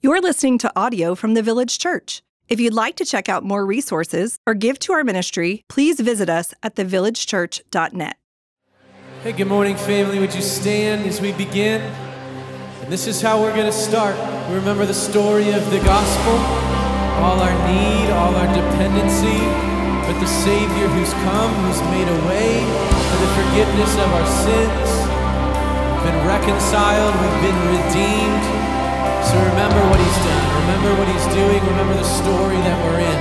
[0.00, 2.22] You're listening to audio from the Village Church.
[2.46, 6.30] If you'd like to check out more resources or give to our ministry, please visit
[6.30, 8.16] us at thevillagechurch.net.
[9.24, 10.20] Hey, good morning, family.
[10.20, 11.80] Would you stand as we begin?
[11.82, 14.14] And this is how we're going to start.
[14.48, 16.34] We remember the story of the gospel,
[17.18, 19.42] all our need, all our dependency,
[20.06, 22.62] but the Savior who's come, who's made a way
[23.10, 24.90] for the forgiveness of our sins.
[25.90, 28.57] We've been reconciled, we've been redeemed.
[29.28, 30.44] So remember what he's done.
[30.62, 31.60] Remember what he's doing.
[31.72, 33.18] Remember the story that we're in.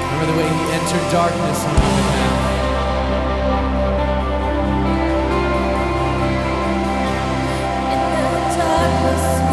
[0.00, 1.58] Remember the way he entered darkness.
[1.62, 1.80] From the
[8.56, 9.43] throne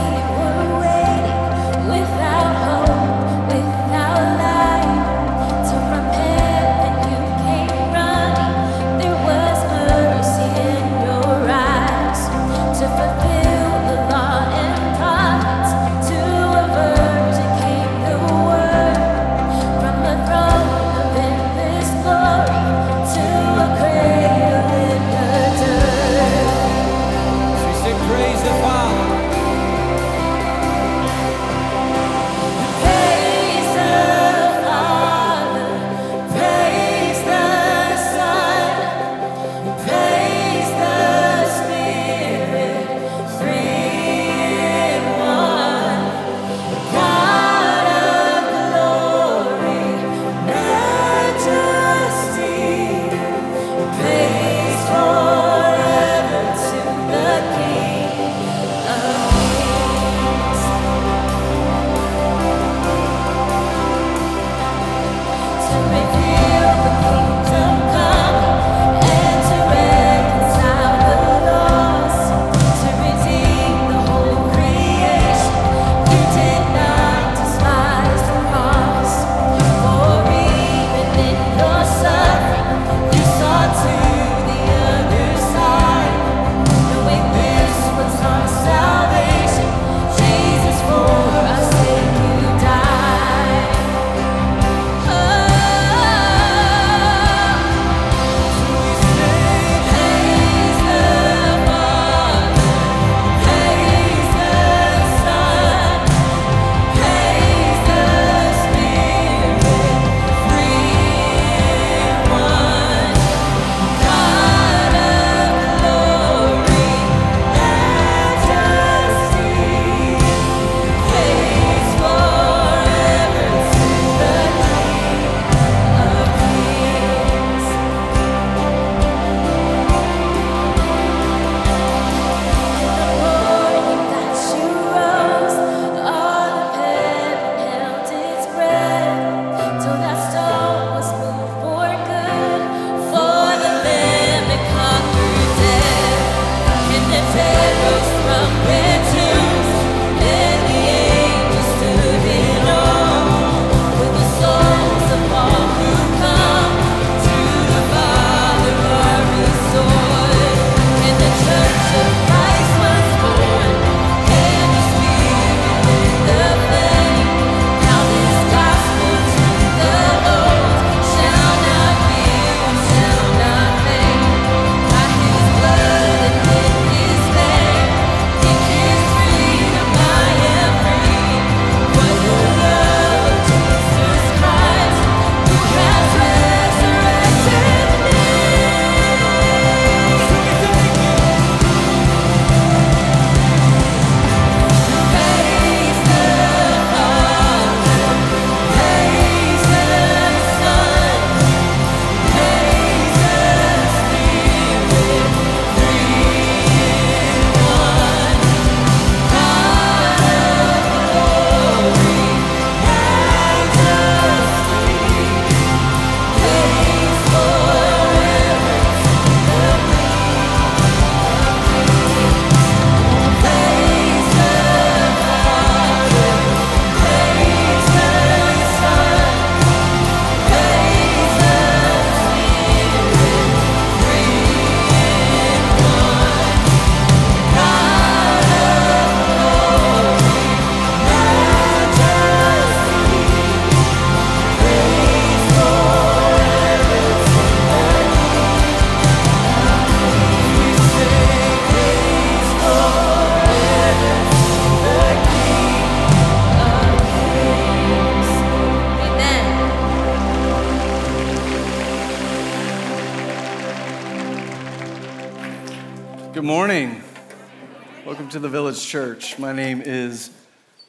[268.31, 269.37] to the Village Church.
[269.37, 270.31] My name is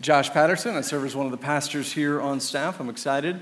[0.00, 0.76] Josh Patterson.
[0.76, 2.78] I serve as one of the pastors here on staff.
[2.78, 3.40] I'm excited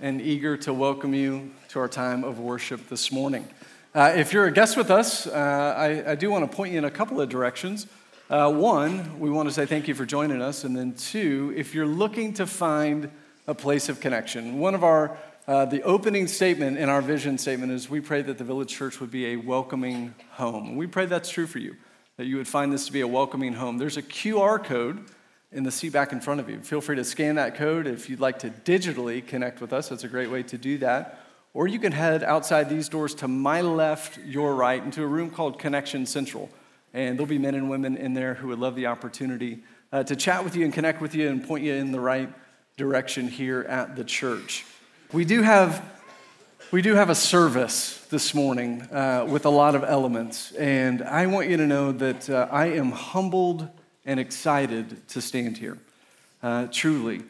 [0.00, 3.46] and eager to welcome you to our time of worship this morning.
[3.94, 6.78] Uh, if you're a guest with us, uh, I, I, do want to point you
[6.78, 7.86] in a couple of directions.
[8.30, 10.64] Uh, one, we want to say thank you for joining us.
[10.64, 13.10] And then two, if you're looking to find
[13.46, 17.70] a place of connection, one of our uh, the opening statement in our vision statement
[17.70, 20.74] is we pray that the village church would be a welcoming home.
[20.74, 21.76] We pray that's true for you,
[22.22, 23.78] that you would find this to be a welcoming home.
[23.78, 25.04] There's a QR code
[25.50, 26.60] in the seat back in front of you.
[26.60, 29.88] Feel free to scan that code if you'd like to digitally connect with us.
[29.88, 31.18] That's a great way to do that.
[31.52, 35.30] Or you can head outside these doors to my left, your right, into a room
[35.30, 36.48] called Connection Central.
[36.94, 40.14] And there'll be men and women in there who would love the opportunity uh, to
[40.14, 42.32] chat with you and connect with you and point you in the right
[42.76, 44.64] direction here at the church.
[45.12, 45.84] We do have,
[46.72, 51.26] we do have a service this morning uh, with a lot of elements, and I
[51.26, 53.68] want you to know that uh, I am humbled
[54.06, 55.76] and excited to stand here,
[56.42, 57.24] uh, truly.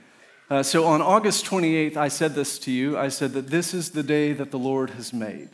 [0.49, 2.97] Uh, so on August 28th, I said this to you.
[2.97, 5.49] I said that this is the day that the Lord has made.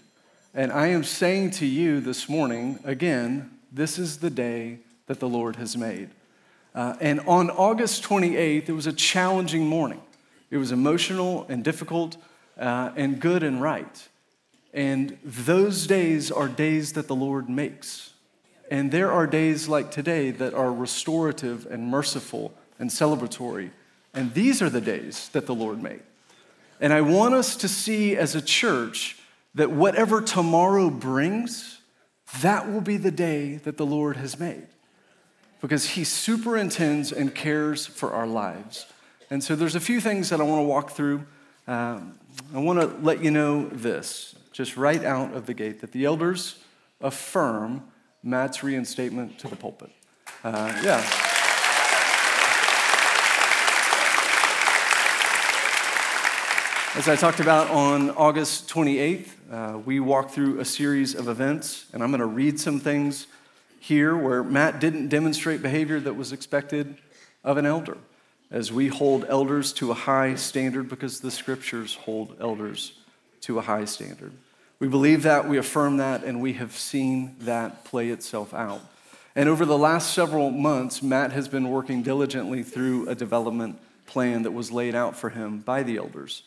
[0.53, 5.29] And I am saying to you this morning, again, this is the day that the
[5.31, 6.11] Lord has made.
[6.75, 10.03] Uh, and on August 28th, it was a challenging morning.
[10.51, 12.19] It was emotional and difficult
[12.59, 14.09] uh, and good and right.
[14.73, 18.13] And those days are days that the Lord makes.
[18.71, 23.71] And there are days like today that are restorative and merciful and celebratory.
[24.13, 26.03] And these are the days that the Lord made.
[26.81, 29.17] And I want us to see as a church
[29.55, 31.81] that whatever tomorrow brings,
[32.41, 34.67] that will be the day that the Lord has made.
[35.61, 38.87] Because He superintends and cares for our lives.
[39.31, 41.27] And so there's a few things that I want to walk through.
[41.67, 42.18] Um,
[42.55, 46.05] I want to let you know this, just right out of the gate, that the
[46.05, 46.59] elders
[47.01, 47.83] affirm
[48.23, 49.91] Matt's reinstatement to the pulpit.
[50.43, 50.99] Uh, yeah.
[56.95, 61.87] As I talked about on August 28th, uh, we walked through a series of events,
[61.93, 63.27] and I'm going to read some things
[63.79, 66.97] here where Matt didn't demonstrate behavior that was expected
[67.45, 67.99] of an elder
[68.51, 72.93] as we hold elders to a high standard because the scriptures hold elders
[73.43, 74.33] to a high standard.
[74.81, 78.81] We believe that, we affirm that, and we have seen that play itself out.
[79.35, 84.43] And over the last several months, Matt has been working diligently through a development plan
[84.43, 86.43] that was laid out for him by the elders.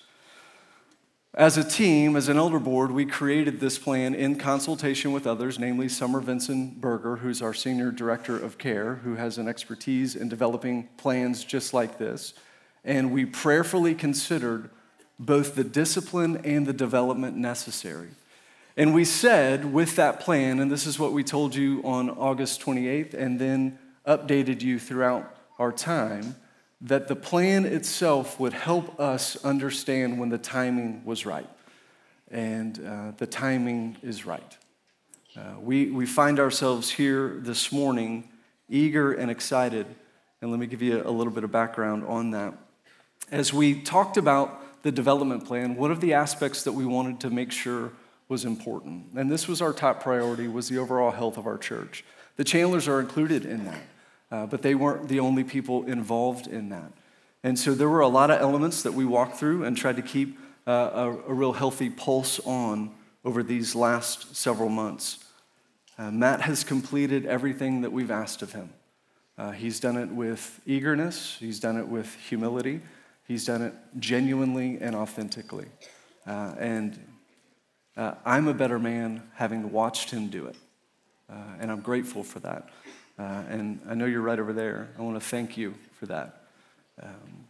[1.33, 5.57] As a team, as an elder board, we created this plan in consultation with others,
[5.57, 10.27] namely Summer Vincent Berger, who's our senior director of care, who has an expertise in
[10.27, 12.33] developing plans just like this.
[12.83, 14.71] And we prayerfully considered
[15.17, 18.09] both the discipline and the development necessary.
[18.75, 22.59] And we said with that plan, and this is what we told you on August
[22.61, 26.35] 28th, and then updated you throughout our time
[26.81, 31.49] that the plan itself would help us understand when the timing was right.
[32.31, 34.57] And uh, the timing is right.
[35.37, 38.29] Uh, we, we find ourselves here this morning
[38.67, 39.85] eager and excited.
[40.41, 42.53] And let me give you a little bit of background on that.
[43.31, 47.29] As we talked about the development plan, one of the aspects that we wanted to
[47.29, 47.91] make sure
[48.27, 52.03] was important, and this was our top priority, was the overall health of our church.
[52.37, 53.81] The Chandlers are included in that.
[54.31, 56.91] Uh, but they weren't the only people involved in that.
[57.43, 60.01] And so there were a lot of elements that we walked through and tried to
[60.01, 62.91] keep uh, a, a, real healthy pulse on
[63.25, 65.25] over these last several months.
[65.97, 68.69] Uh, Matt has completed everything that we've asked of him.
[69.37, 72.81] Uh, he's done it with eagerness, he's done it with humility,
[73.27, 75.65] he's done it genuinely and authentically.
[76.27, 76.99] Uh, and
[78.23, 80.55] I'm a better man having watched him do it.
[81.27, 82.69] and I'm grateful for that.
[83.21, 84.89] Uh, and I know you're right over there.
[84.97, 86.41] I want to thank you for that.
[86.99, 87.45] Um,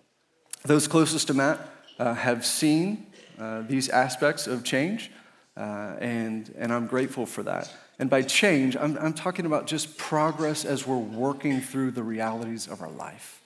[0.65, 1.65] those closest to Matt
[1.97, 3.07] uh, have seen
[3.39, 5.11] uh, these aspects of change,
[5.55, 7.71] uh, and, and I'm grateful for that.
[7.99, 12.67] And by change, I'm, I'm talking about just progress as we're working through the realities
[12.67, 13.41] of our life.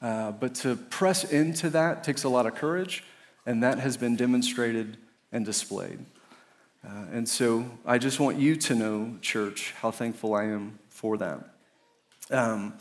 [0.00, 3.04] Uh, but to press into that takes a lot of courage,
[3.44, 4.96] and that has been demonstrated
[5.32, 5.98] and displayed.
[6.82, 11.18] Uh, and so I just want you to know, church, how thankful I am for
[11.18, 11.57] that.
[12.30, 12.74] Um,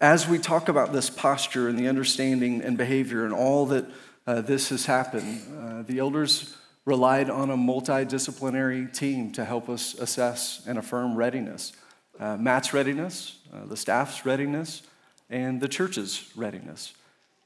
[0.00, 3.86] as we talk about this posture and the understanding and behavior and all that
[4.26, 9.94] uh, this has happened, uh, the elders relied on a multidisciplinary team to help us
[9.94, 11.72] assess and affirm readiness
[12.18, 14.82] uh, Matt's readiness, uh, the staff's readiness,
[15.30, 16.92] and the church's readiness.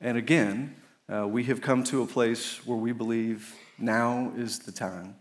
[0.01, 0.75] And again,
[1.13, 5.17] uh, we have come to a place where we believe now is the time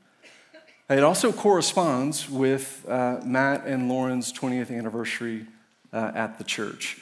[0.90, 5.48] It also corresponds with uh, Matt and Lauren's 20th anniversary
[5.94, 7.00] uh, at the church.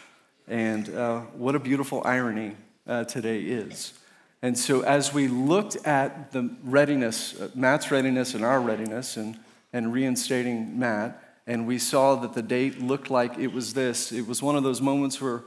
[0.47, 2.55] And uh, what a beautiful irony
[2.87, 3.93] uh, today is.
[4.41, 9.37] And so, as we looked at the readiness, uh, Matt's readiness and our readiness, and,
[9.73, 14.27] and reinstating Matt, and we saw that the date looked like it was this, it
[14.27, 15.41] was one of those moments where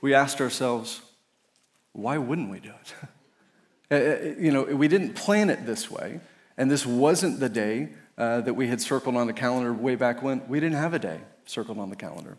[0.00, 1.02] we asked ourselves,
[1.92, 2.94] why wouldn't we do it?
[3.92, 6.20] Uh, uh, you know, we didn't plan it this way,
[6.56, 10.22] and this wasn't the day uh, that we had circled on the calendar way back
[10.22, 10.46] when.
[10.46, 12.36] We didn't have a day circled on the calendar.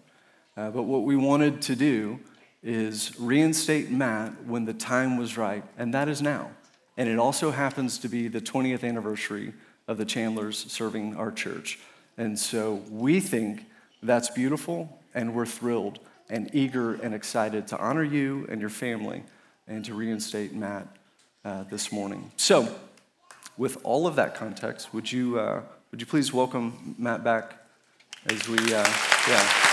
[0.62, 2.20] Uh, but what we wanted to do
[2.62, 6.52] is reinstate Matt when the time was right, and that is now.
[6.98, 9.54] And it also happens to be the 20th anniversary
[9.88, 11.80] of the Chandlers serving our church.
[12.16, 13.66] And so we think
[14.04, 15.98] that's beautiful, and we're thrilled
[16.30, 19.24] and eager and excited to honor you and your family
[19.68, 20.86] and to reinstate Matt
[21.44, 22.32] uh, this morning.
[22.38, 22.72] So,
[23.58, 27.54] with all of that context, would you, uh, would you please welcome Matt back
[28.28, 28.88] as we, uh,
[29.28, 29.71] yeah.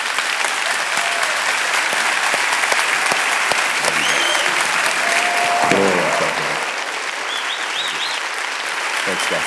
[9.31, 9.43] Guys.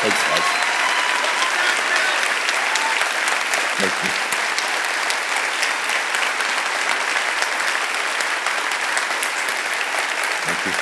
[0.00, 0.46] Thanks, guys.
[3.76, 4.10] Thank you.
[10.46, 10.72] Thank you.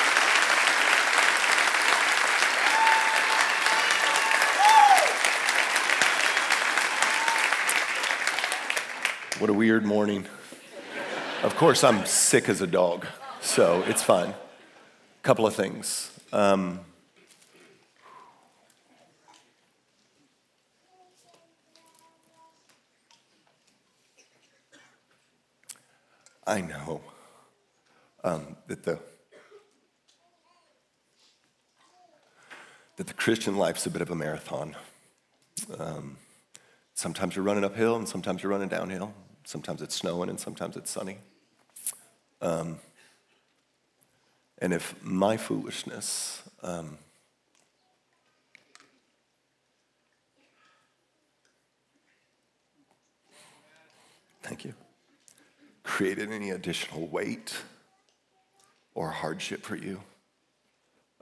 [9.40, 10.26] What a weird morning.
[11.42, 13.06] Of course, I'm sick as a dog,
[13.44, 14.34] so it's fine.
[15.22, 16.10] Couple of things.
[16.32, 16.80] Um,
[26.46, 27.02] I know
[28.22, 28.98] um, that the
[32.96, 34.74] that the Christian life's a bit of a marathon.
[35.78, 36.16] Um,
[36.94, 39.12] sometimes you're running uphill, and sometimes you're running downhill.
[39.44, 41.18] Sometimes it's snowing, and sometimes it's sunny.
[42.40, 42.78] Um,
[44.58, 46.98] and if my foolishness um,
[54.42, 54.74] thank you
[55.84, 57.54] created any additional weight
[58.94, 60.00] or hardship for you,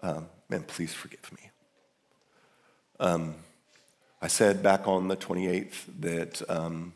[0.02, 1.50] um, man, please forgive me.
[2.98, 3.34] Um,
[4.22, 6.94] I said back on the 28th that um,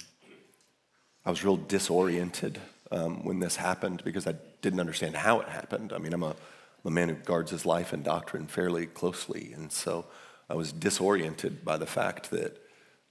[1.25, 2.59] I was real disoriented
[2.91, 5.93] um, when this happened because I didn't understand how it happened.
[5.93, 9.53] I mean, I'm a, I'm a man who guards his life and doctrine fairly closely,
[9.55, 10.07] and so
[10.49, 12.59] I was disoriented by the fact that,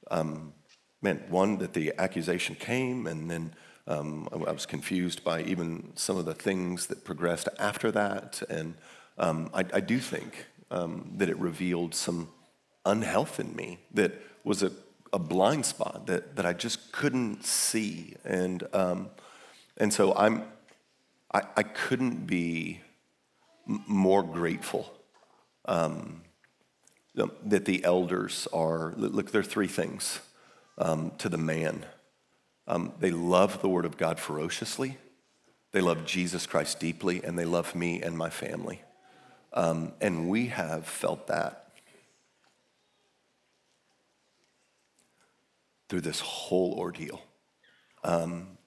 [0.09, 0.53] um,
[1.01, 3.53] man, one, that the accusation came, and then
[3.87, 8.41] um, I, was confused by even some of the things that progressed after that.
[8.49, 8.75] And
[9.17, 12.29] um, I, I, do think um, that it revealed some
[12.85, 14.71] unhealth in me that was a,
[15.13, 18.15] a blind spot that, that I just couldn't see.
[18.23, 19.09] And, um,
[19.77, 20.45] and so I'm,
[21.35, 22.79] I, I couldn't be
[23.67, 24.91] m- more grateful
[25.65, 26.21] um,
[27.13, 30.19] that the elders are, look, there are three things
[30.77, 31.85] um, to the man
[32.67, 34.97] um, they love the Word of God ferociously,
[35.71, 38.81] they love Jesus Christ deeply, and they love me and my family.
[39.53, 41.67] Um, and we have felt that
[45.89, 47.21] through this whole ordeal.
[48.03, 48.57] Um,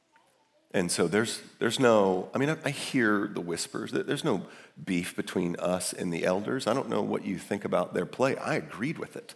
[0.72, 3.90] and so there's, there's no, I mean, I, I, hear the whispers.
[3.90, 4.42] There's no
[4.84, 6.66] beef between us and the elders.
[6.66, 8.36] I don't know what you think about their play.
[8.36, 9.34] I agreed with it.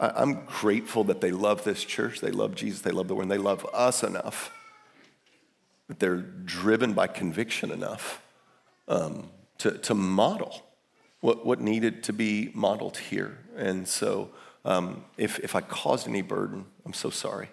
[0.00, 3.36] I'm grateful that they love this church, they love Jesus, they love the Word, they
[3.36, 4.52] love us enough
[5.88, 8.22] that they're driven by conviction enough
[8.86, 10.62] um, to, to model
[11.20, 13.38] what, what needed to be modeled here.
[13.56, 14.30] And so,
[14.64, 17.48] um, if, if I caused any burden, I'm so sorry.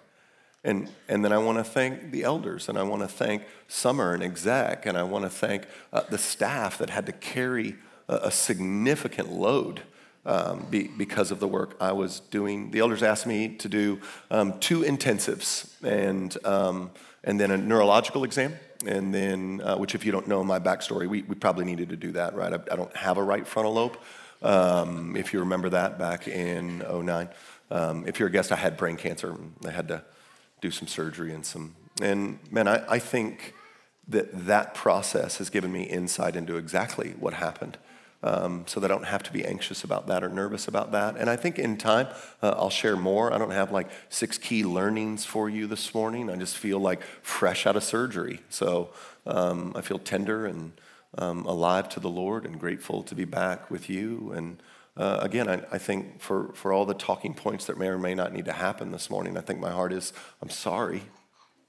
[0.66, 4.12] And, and then I want to thank the elders, and I want to thank Summer
[4.12, 7.76] and exec, and I want to thank uh, the staff that had to carry
[8.08, 9.82] a, a significant load
[10.24, 12.72] um, be, because of the work I was doing.
[12.72, 16.90] The elders asked me to do um, two intensives and, um,
[17.22, 18.56] and then a neurological exam.
[18.84, 21.96] And then, uh, which, if you don't know my backstory, we, we probably needed to
[21.96, 22.52] do that, right?
[22.52, 23.98] I, I don't have a right frontal lobe.
[24.42, 27.28] Um, if you remember that back in 09.
[27.70, 29.36] Um, if you're a guest, I had brain cancer.
[29.64, 30.02] I had to
[30.66, 31.76] do some surgery and some.
[32.02, 33.54] And man, I, I think
[34.08, 37.78] that that process has given me insight into exactly what happened
[38.22, 41.16] um, so that I don't have to be anxious about that or nervous about that.
[41.16, 42.08] And I think in time,
[42.42, 43.32] uh, I'll share more.
[43.32, 46.30] I don't have like six key learnings for you this morning.
[46.30, 48.40] I just feel like fresh out of surgery.
[48.48, 48.90] So
[49.24, 50.72] um, I feel tender and
[51.18, 54.32] um, alive to the Lord and grateful to be back with you.
[54.32, 54.60] And
[54.96, 58.14] uh, again, I, I, think for, for all the talking points that may or may
[58.14, 61.02] not need to happen this morning, I think my heart is I'm sorry.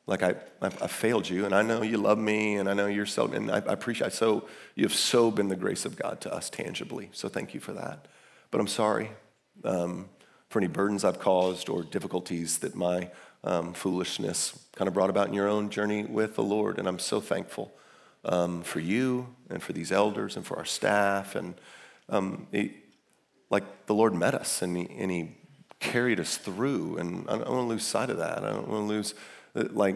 [0.05, 2.87] Like I, I, I failed you, and I know you love me, and I know
[2.87, 6.21] you're so, and I, I appreciate so you have so been the grace of God
[6.21, 7.09] to us tangibly.
[7.11, 8.07] So thank you for that.
[8.49, 9.11] But I'm sorry
[9.65, 10.07] um,
[10.49, 13.09] for any burdens I've caused or difficulties that my
[13.43, 16.79] um, foolishness kind of brought about in your own journey with the Lord.
[16.79, 17.73] And I'm so thankful
[18.23, 21.35] um, for you and for these elders and for our staff.
[21.35, 21.55] And
[22.09, 22.71] um, it,
[23.49, 25.37] like the Lord met us and he, and he
[25.79, 26.97] carried us through.
[26.97, 28.43] And I don't want to lose sight of that.
[28.43, 29.13] I don't want to lose,
[29.55, 29.95] uh, like,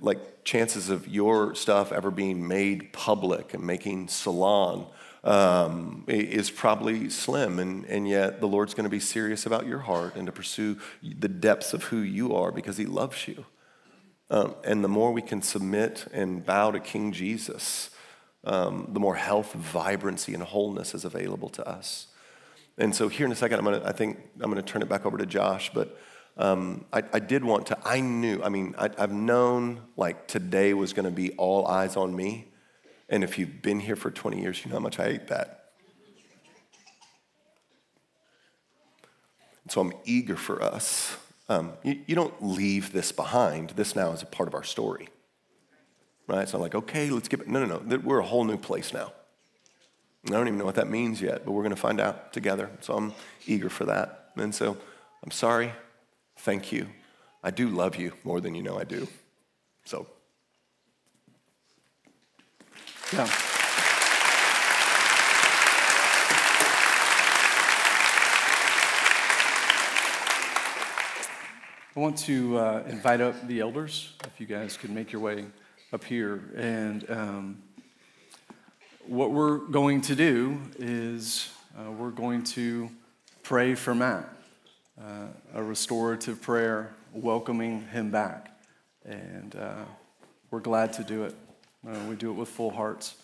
[0.00, 4.86] like chances of your stuff ever being made public and making salon
[5.24, 7.58] um, is probably slim.
[7.58, 10.78] And, and yet the Lord's going to be serious about your heart and to pursue
[11.02, 13.44] the depths of who you are because he loves you.
[14.30, 17.90] Um, and the more we can submit and bow to King Jesus,
[18.44, 22.08] um, the more health, vibrancy, and wholeness is available to us.
[22.78, 24.88] And so here in a second, I'm gonna, I think I'm going to turn it
[24.88, 25.98] back over to Josh, but
[26.36, 30.72] um, I, I, did want to, I knew, I mean, I, have known like today
[30.72, 32.52] was going to be all eyes on me.
[33.08, 35.64] And if you've been here for 20 years, you know how much I hate that.
[39.68, 41.16] So I'm eager for us.
[41.48, 43.70] Um, you, you don't leave this behind.
[43.70, 45.08] This now is a part of our story.
[46.28, 46.42] Right?
[46.42, 47.98] It's not like, okay, let's get, no, no, no.
[47.98, 49.12] We're a whole new place now.
[50.34, 52.70] I don't even know what that means yet, but we're going to find out together.
[52.80, 53.12] So I'm
[53.46, 54.30] eager for that.
[54.36, 54.76] And so
[55.22, 55.72] I'm sorry.
[56.38, 56.88] Thank you.
[57.42, 59.08] I do love you more than you know I do.
[59.84, 60.06] So,
[63.12, 63.28] yeah.
[71.96, 75.46] I want to uh, invite up the elders, if you guys could make your way
[75.92, 76.52] up here.
[76.56, 77.62] And um,
[79.08, 82.90] what we're going to do is uh, we're going to
[83.42, 84.28] pray for Matt,
[85.00, 88.60] uh, a restorative prayer welcoming him back.
[89.06, 89.84] And uh,
[90.50, 91.34] we're glad to do it.
[91.88, 93.14] Uh, we do it with full hearts.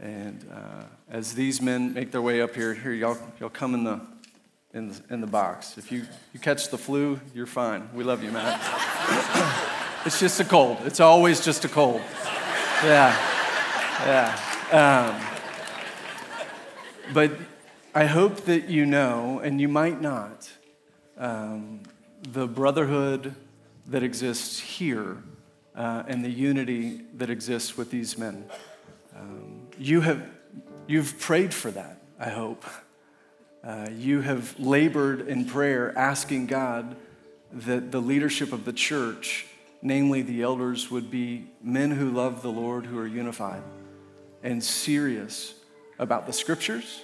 [0.00, 3.82] And uh, as these men make their way up here, here, y'all, y'all come in
[3.82, 4.00] the,
[4.72, 5.76] in the, in the box.
[5.76, 7.88] If you, you catch the flu, you're fine.
[7.94, 8.60] We love you, Matt.
[10.06, 10.78] it's just a cold.
[10.84, 12.00] It's always just a cold.
[12.84, 13.16] Yeah.
[14.06, 14.49] Yeah.
[14.72, 15.20] Um,
[17.12, 17.32] but
[17.92, 20.48] I hope that you know, and you might not,
[21.18, 21.80] um,
[22.22, 23.34] the brotherhood
[23.88, 25.16] that exists here
[25.74, 28.44] uh, and the unity that exists with these men.
[29.16, 30.24] Um, you have,
[30.86, 32.64] you've prayed for that, I hope.
[33.64, 36.94] Uh, you have labored in prayer, asking God
[37.52, 39.48] that the leadership of the church,
[39.82, 43.64] namely the elders, would be men who love the Lord, who are unified
[44.42, 45.54] and serious
[45.98, 47.02] about the scriptures,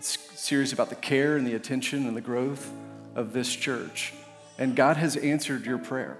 [0.00, 2.72] serious about the care and the attention and the growth
[3.14, 4.14] of this church.
[4.58, 6.18] And God has answered your prayer.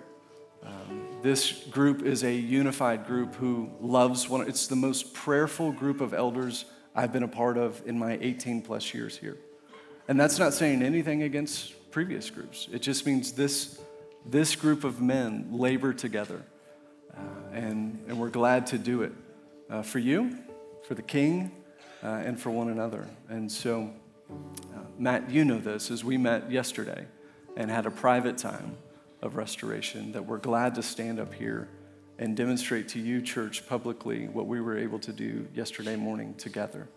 [0.63, 4.47] Um, this group is a unified group who loves one.
[4.47, 8.63] It's the most prayerful group of elders I've been a part of in my 18
[8.63, 9.39] plus years here.
[10.09, 12.69] And that's not saying anything against previous groups.
[12.73, 13.81] It just means this,
[14.27, 16.43] this group of men labor together.
[17.17, 17.21] Uh,
[17.53, 19.13] and, and we're glad to do it
[19.71, 20.37] uh, for you
[20.91, 21.53] for the king
[22.03, 23.07] uh, and for one another.
[23.29, 23.93] And so,
[24.29, 27.07] uh, Matt, you know this as we met yesterday
[27.57, 28.77] and had a private time
[29.23, 31.69] of restoration that we're glad to stand up here
[32.19, 36.89] and demonstrate to you, church, publicly what we were able to do yesterday morning together.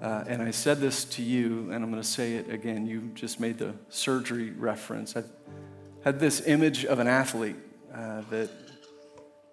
[0.00, 2.86] Uh, and I said this to you, and I'm going to say it again.
[2.86, 5.18] You just made the surgery reference.
[5.18, 5.24] I
[6.02, 7.56] had this image of an athlete
[7.94, 8.48] uh, that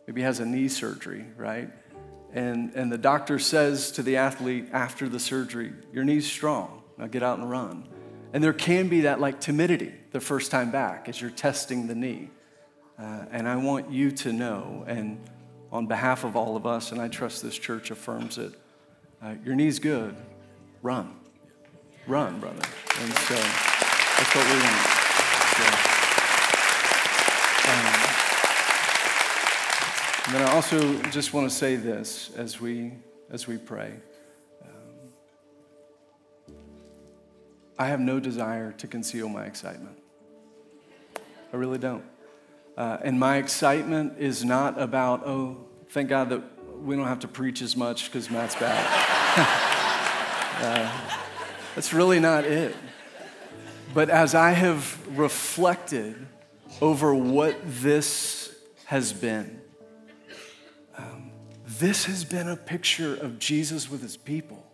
[0.08, 1.70] maybe has a knee surgery, right?
[2.34, 6.82] And, and the doctor says to the athlete after the surgery, Your knee's strong.
[6.98, 7.88] Now get out and run.
[8.34, 11.96] And there can be that like timidity the first time back as you're testing the
[11.96, 12.32] knee.
[12.98, 15.20] Uh, and I want you to know, and
[15.72, 18.54] on behalf of all of us, and I trust this church affirms it,
[19.22, 20.16] uh, your knee's good.
[20.82, 21.16] Run.
[22.08, 22.62] Run, brother.
[23.00, 25.93] And so that's what we want.
[30.34, 32.94] And then I also just want to say this as we,
[33.30, 33.94] as we pray.
[34.64, 35.14] Um,
[37.78, 39.96] I have no desire to conceal my excitement.
[41.54, 42.04] I really don't.
[42.76, 46.42] Uh, and my excitement is not about, oh, thank God that
[46.82, 48.88] we don't have to preach as much because Matt's back.
[50.64, 51.16] uh,
[51.76, 52.76] that's really not it.
[53.94, 56.26] But as I have reflected
[56.82, 58.52] over what this
[58.86, 59.60] has been,
[61.80, 64.66] this has been a picture of Jesus with his people.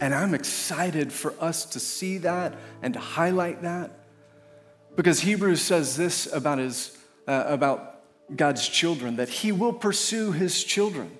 [0.00, 3.98] And I'm excited for us to see that and to highlight that
[4.98, 8.00] because Hebrews says this about, his, uh, about
[8.34, 11.16] God's children that he will pursue his children.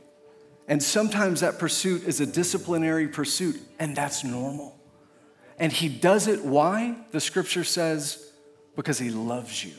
[0.66, 4.76] And sometimes that pursuit is a disciplinary pursuit, and that's normal.
[5.60, 6.96] And he does it, why?
[7.12, 8.32] The scripture says,
[8.74, 9.74] because he loves you.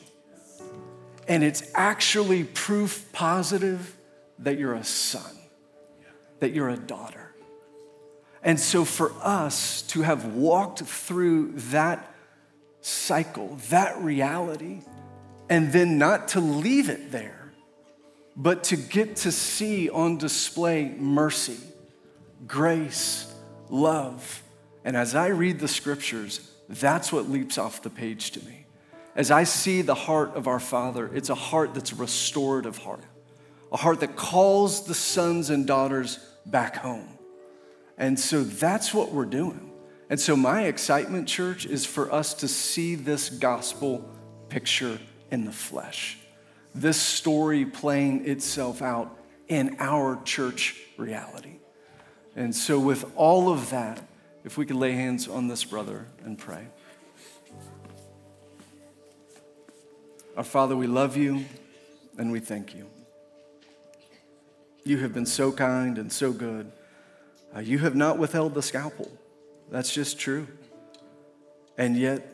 [1.28, 3.98] And it's actually proof positive
[4.40, 5.36] that you're a son,
[6.40, 7.34] that you're a daughter.
[8.42, 12.14] And so for us to have walked through that
[12.82, 14.82] cycle, that reality,
[15.50, 17.52] and then not to leave it there,
[18.36, 21.58] but to get to see on display mercy,
[22.48, 23.34] grace,
[23.70, 24.42] love.
[24.86, 28.66] And as I read the scriptures, that's what leaps off the page to me.
[29.16, 33.04] As I see the heart of our Father, it's a heart that's a restorative heart,
[33.72, 37.08] a heart that calls the sons and daughters back home.
[37.98, 39.72] And so that's what we're doing.
[40.10, 44.10] And so, my excitement, church, is for us to see this gospel
[44.48, 46.18] picture in the flesh,
[46.74, 49.16] this story playing itself out
[49.48, 51.60] in our church reality.
[52.36, 54.02] And so, with all of that,
[54.44, 56.68] if we could lay hands on this brother and pray.
[60.36, 61.46] Our Father, we love you
[62.18, 62.89] and we thank you.
[64.90, 66.72] You have been so kind and so good.
[67.56, 69.12] Uh, you have not withheld the scalpel.
[69.70, 70.48] That's just true.
[71.78, 72.28] And yet,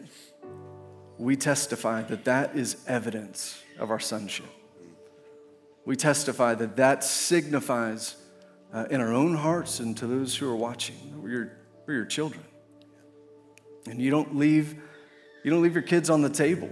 [1.18, 4.46] we testify that that is evidence of our sonship.
[5.84, 8.16] We testify that that signifies
[8.74, 11.52] uh, in our own hearts and to those who are watching, we're your,
[11.86, 12.46] we're your children.
[13.86, 14.82] And you don't leave,
[15.44, 16.70] you don't leave your kids on the table.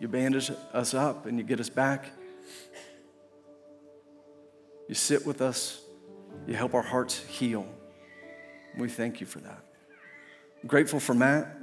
[0.00, 2.06] You bandage us up and you get us back.
[4.88, 5.80] You sit with us.
[6.46, 7.66] You help our hearts heal.
[8.76, 9.64] We thank you for that.
[10.62, 11.56] I'm grateful for Matt.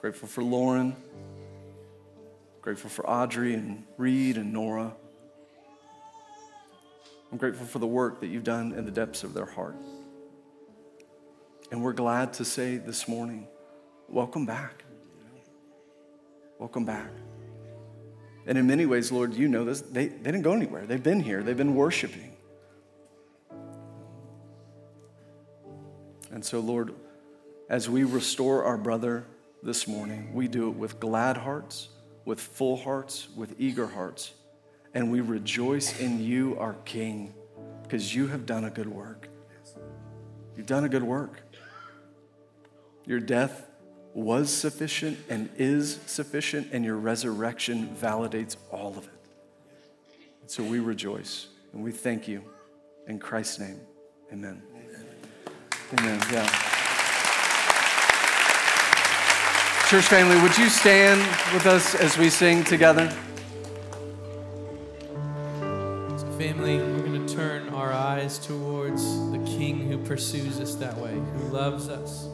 [0.00, 0.96] Grateful for Lauren.
[2.60, 4.92] Grateful for Audrey and Reed and Nora.
[7.30, 9.76] I'm grateful for the work that you've done in the depths of their heart.
[11.70, 13.48] And we're glad to say this morning,
[14.06, 14.84] welcome back.
[16.58, 17.10] Welcome back.
[18.46, 20.84] And in many ways, Lord, you know this, they, they didn't go anywhere.
[20.84, 22.31] They've been here, they've been worshiping.
[26.32, 26.94] And so, Lord,
[27.68, 29.24] as we restore our brother
[29.62, 31.90] this morning, we do it with glad hearts,
[32.24, 34.32] with full hearts, with eager hearts.
[34.94, 37.34] And we rejoice in you, our King,
[37.82, 39.28] because you have done a good work.
[40.56, 41.40] You've done a good work.
[43.06, 43.66] Your death
[44.14, 49.10] was sufficient and is sufficient, and your resurrection validates all of it.
[50.46, 52.42] So we rejoice and we thank you.
[53.06, 53.80] In Christ's name,
[54.32, 54.71] amen.
[55.98, 56.20] Amen.
[56.32, 56.46] Yeah.
[59.88, 61.20] Church family, would you stand
[61.52, 63.10] with us as we sing together?
[65.60, 70.96] So, family, we're going to turn our eyes towards the King who pursues us that
[70.96, 72.28] way, who loves us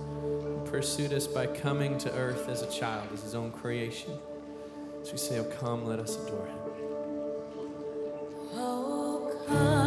[0.70, 4.12] pursued us by coming to earth as a child, as his own creation.
[5.02, 6.58] So we say, Oh, come, let us adore him.
[8.54, 9.77] Oh, come,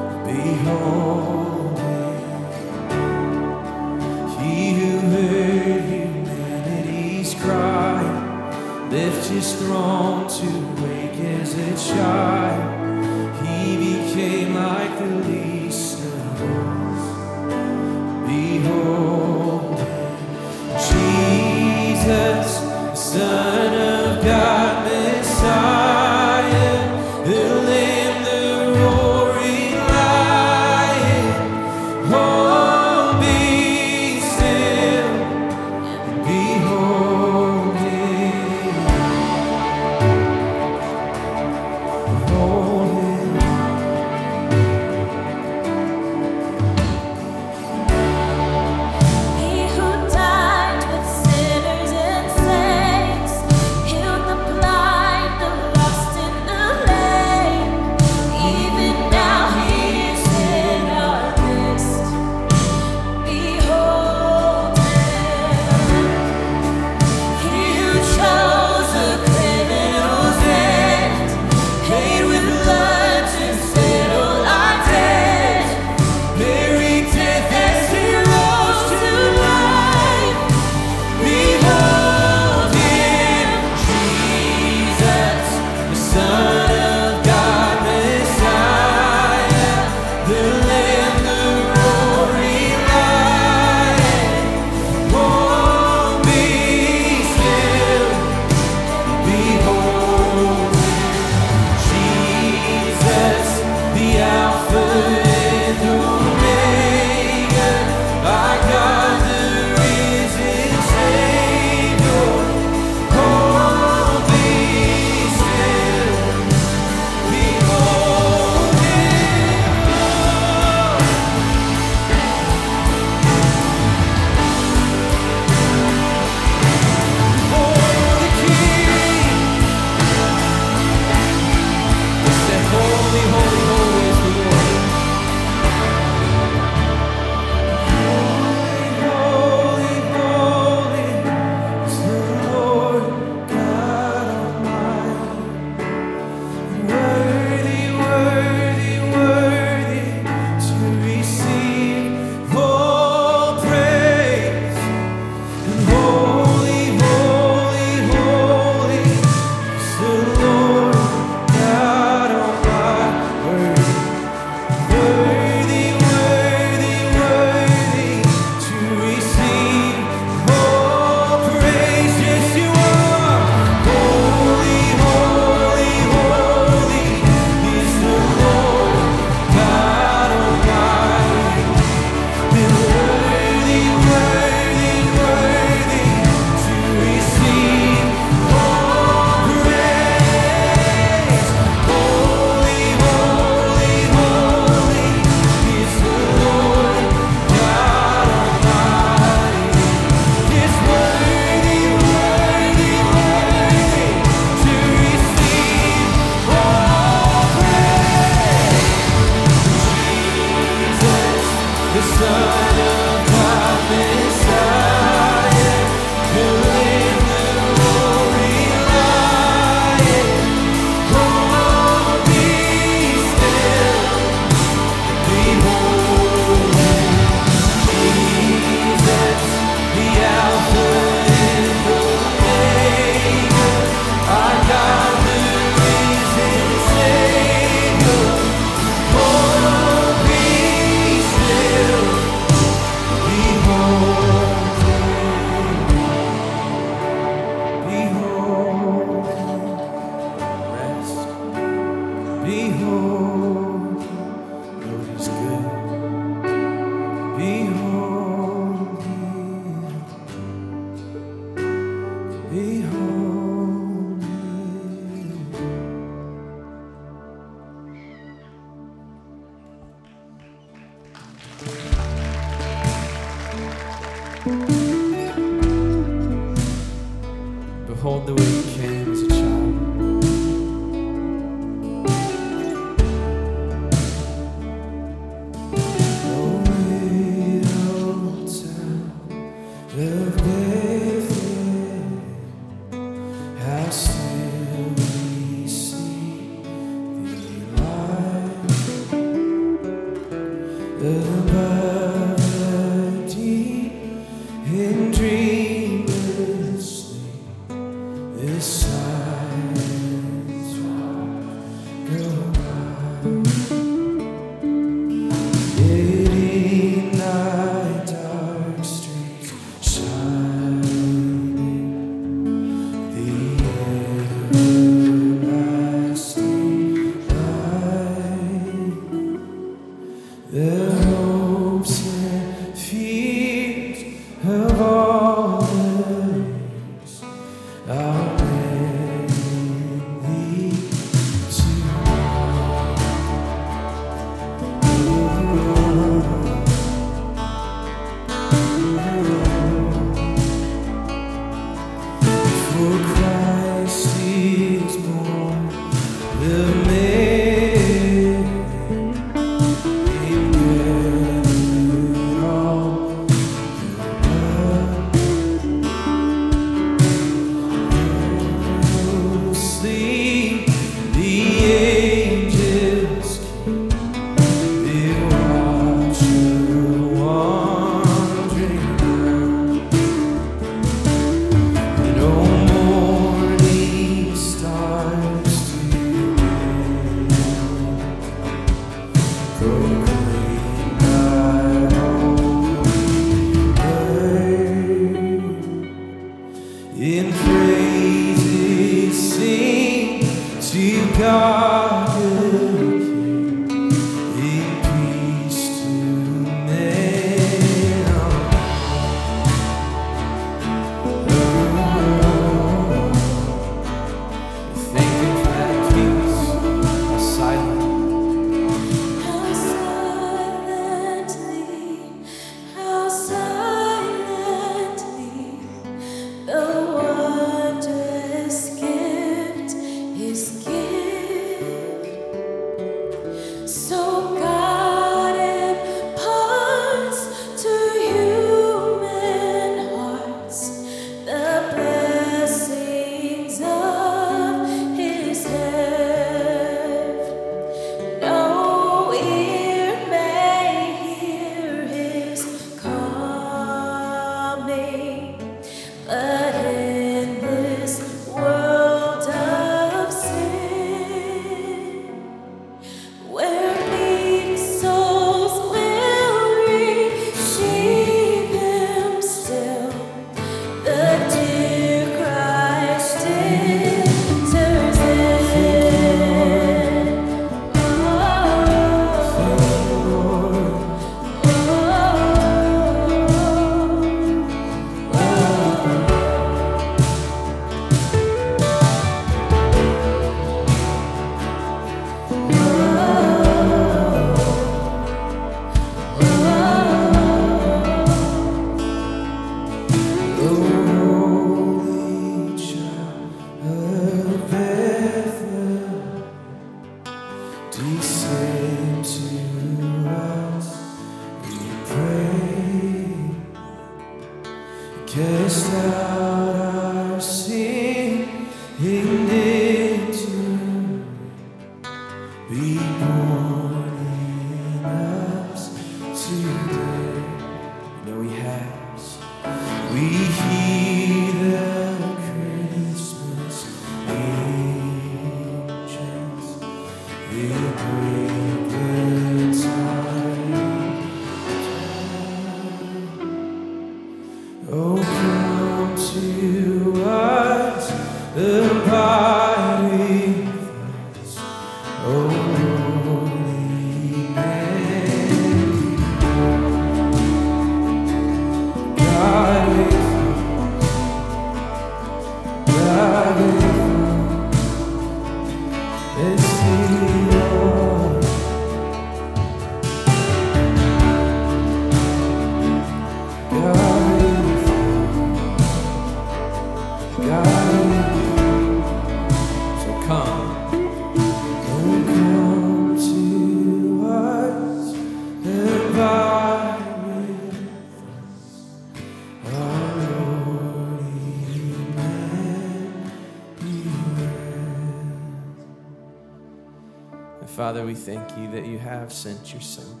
[597.94, 600.00] we thank you that you have sent your Son,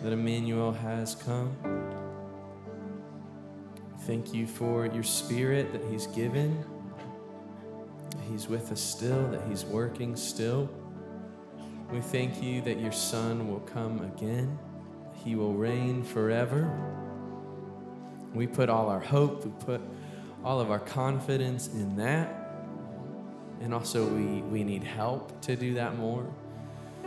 [0.00, 1.52] that Emmanuel has come.
[4.02, 6.64] Thank you for your Spirit that He's given.
[8.30, 10.70] He's with us still, that He's working still.
[11.90, 14.56] We thank you that your Son will come again,
[15.24, 16.70] He will reign forever.
[18.34, 19.80] We put all our hope, we put
[20.44, 22.54] all of our confidence in that.
[23.60, 26.32] And also, we, we need help to do that more.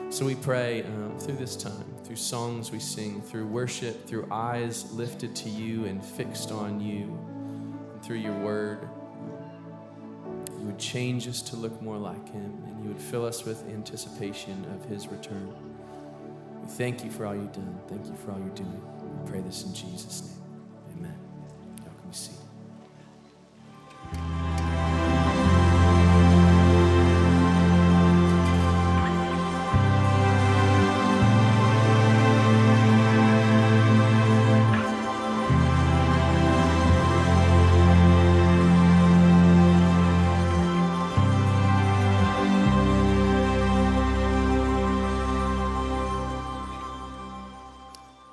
[0.10, 4.90] So we pray um, through this time, through songs we sing, through worship, through eyes
[4.94, 7.18] lifted to you and fixed on you,
[7.94, 8.88] and through your word,
[10.58, 13.68] you would change us to look more like him, and you would fill us with
[13.68, 15.54] anticipation of his return.
[16.62, 17.78] We thank you for all you've done.
[17.88, 18.82] Thank you for all you're doing.
[19.02, 20.45] We pray this in Jesus' name.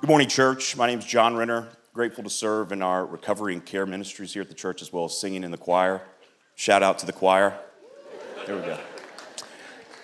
[0.03, 0.75] Good morning, church.
[0.75, 1.69] My name is John Renner.
[1.93, 5.05] Grateful to serve in our recovery and care ministries here at the church, as well
[5.05, 6.01] as singing in the choir.
[6.55, 7.57] Shout out to the choir.
[8.45, 8.77] There we go.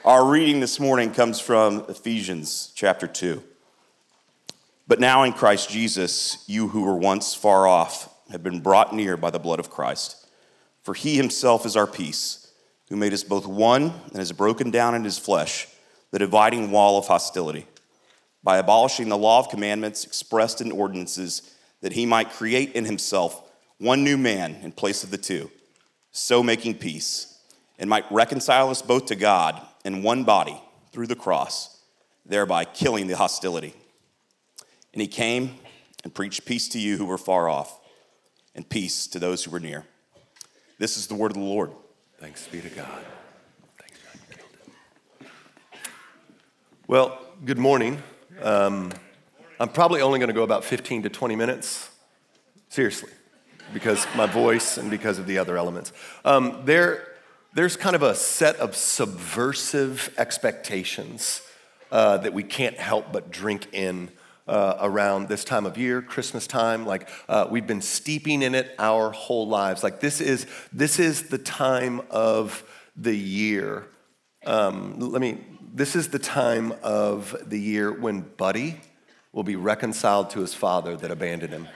[0.06, 3.44] Our reading this morning comes from Ephesians chapter 2.
[4.88, 9.18] But now in Christ Jesus, you who were once far off have been brought near
[9.18, 10.30] by the blood of Christ.
[10.82, 12.54] For he himself is our peace,
[12.88, 15.68] who made us both one and has broken down in his flesh
[16.12, 17.68] the dividing wall of hostility
[18.44, 23.42] by abolishing the law of commandments expressed in ordinances, that he might create in himself
[23.78, 25.50] one new man in place of the two,
[26.12, 27.40] so making peace,
[27.78, 30.62] and might reconcile us both to God in one body
[30.92, 31.80] through the cross,
[32.26, 33.74] thereby killing the hostility.
[34.94, 35.56] And he came
[36.04, 37.80] and preached peace to you who were far off,
[38.56, 39.86] and peace to those who were near.
[40.78, 41.72] This is the word of the Lord.
[42.20, 43.06] Thanks be to God.
[43.78, 44.50] Thanks God you killed
[45.22, 45.28] it.
[46.88, 48.02] Well, good morning.
[48.42, 48.92] Um,
[49.60, 51.90] I'm probably only going to go about 15 to 20 minutes.
[52.70, 53.12] Seriously,
[53.74, 55.92] because my voice and because of the other elements.
[56.24, 57.08] Um, there,
[57.54, 61.42] there's kind of a set of subversive expectations
[61.92, 64.12] uh, that we can't help but drink in
[64.48, 66.86] uh, around this time of year, Christmas time.
[66.86, 69.84] Like uh, we've been steeping in it our whole lives.
[69.84, 72.64] Like this is this is the time of
[72.96, 73.88] the year.
[74.46, 75.38] Um, let me.
[75.80, 78.82] This is the time of the year when Buddy
[79.32, 81.70] will be reconciled to his father that abandoned him,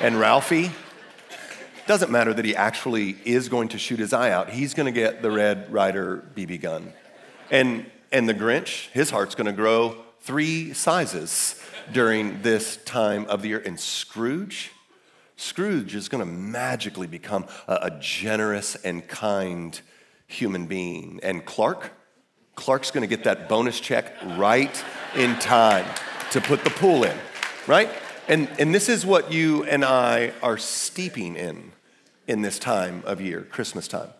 [0.00, 0.70] and Ralphie.
[1.86, 4.48] Doesn't matter that he actually is going to shoot his eye out.
[4.48, 6.94] He's going to get the Red Ryder BB gun.
[7.50, 11.62] And, and the Grinch, his heart's going to grow three sizes
[11.92, 13.62] during this time of the year.
[13.62, 14.70] And Scrooge,
[15.36, 19.78] Scrooge is going to magically become a, a generous and kind
[20.26, 21.20] human being.
[21.22, 21.92] And Clark,
[22.60, 24.84] Clark's to get that bonus check right
[25.16, 25.86] in time
[26.30, 27.16] to put the pool in,
[27.66, 27.88] right?
[28.28, 31.72] And, and this is what you and I are steeping in
[32.26, 34.10] in this time of year, Christmas time,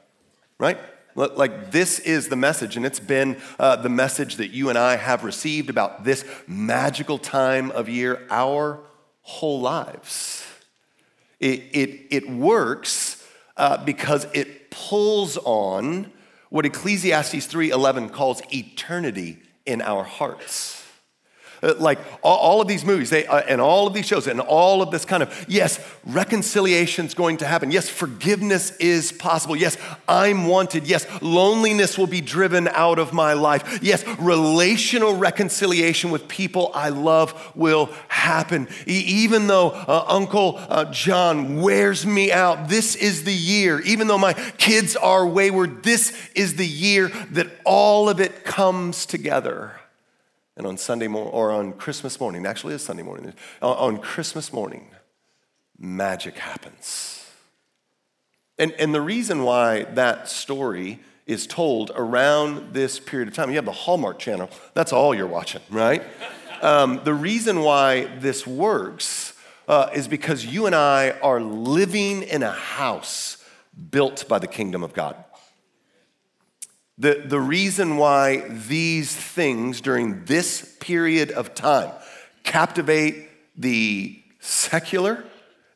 [0.59, 0.79] right?
[1.15, 4.97] Like, this is the message, and it's been uh, the message that you and I
[4.97, 8.81] have received about this magical time of year our
[9.21, 10.47] whole lives.
[11.41, 13.23] It, it, it works
[13.59, 16.11] uh, because it pulls on
[16.51, 20.80] what Ecclesiastes 3:11 calls eternity in our hearts.
[21.63, 24.83] Uh, Like all, of these movies they, uh, and all of these shows and all
[24.83, 27.71] of this kind of, yes, reconciliation is going to happen.
[27.71, 29.57] Yes, forgiveness is possible.
[29.57, 29.77] Yes,
[30.09, 30.87] I'm wanted.
[30.87, 33.81] Yes, loneliness will be driven out of my life.
[33.83, 38.69] Yes, relational reconciliation with people I love will happen.
[38.87, 43.81] E- even though uh, Uncle uh, John wears me out, this is the year.
[43.81, 49.07] Even though my kids are wayward, this is the year that all of it comes
[49.07, 49.80] together.
[50.61, 53.33] And on Sunday morning, or on Christmas morning, actually it's Sunday morning,
[53.63, 54.91] on- Christmas morning,
[55.79, 57.27] magic happens.
[58.59, 63.57] And, and the reason why that story is told around this period of time, you
[63.57, 66.03] have the Hallmark Channel, that's all you're watching, right?
[66.63, 69.33] Um, the reason why this works
[69.67, 73.43] uh, is because you and I are living in a house
[73.91, 75.17] built by the kingdom of God.
[77.01, 81.93] The, the reason why these things during this period of time
[82.45, 85.25] captivate the secular,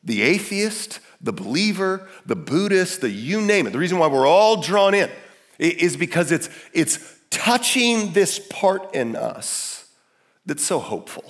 [0.03, 4.61] the atheist, the believer, the Buddhist, the you name it, the reason why we're all
[4.61, 5.09] drawn in
[5.57, 6.99] is because it's, it's
[7.31, 9.89] touching this part in us
[10.45, 11.25] that's so hopeful.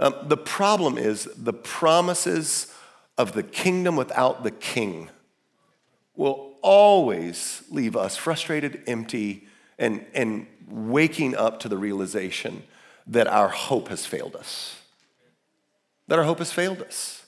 [0.00, 2.74] Um, the problem is the promises
[3.16, 5.10] of the kingdom without the king
[6.16, 9.46] will always leave us frustrated, empty,
[9.78, 12.62] and, and waking up to the realization
[13.06, 14.80] that our hope has failed us.
[16.08, 17.19] That our hope has failed us.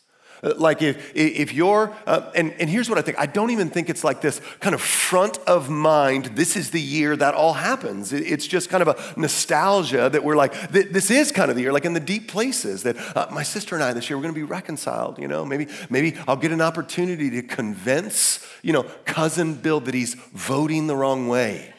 [0.43, 3.71] Uh, Like if, if you're, uh, and, and here's what I think I don't even
[3.71, 7.55] think it's like this kind of front of mind, this is the year that all
[7.55, 8.13] happens.
[8.13, 11.73] It's just kind of a nostalgia that we're like, this is kind of the year,
[11.73, 14.35] like in the deep places that uh, my sister and I this year, we're gonna
[14.35, 15.45] be reconciled, you know?
[15.45, 20.87] Maybe, maybe I'll get an opportunity to convince, you know, cousin Bill that he's voting
[20.87, 21.73] the wrong way.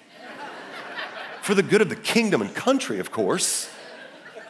[1.42, 3.70] For the good of the kingdom and country, of course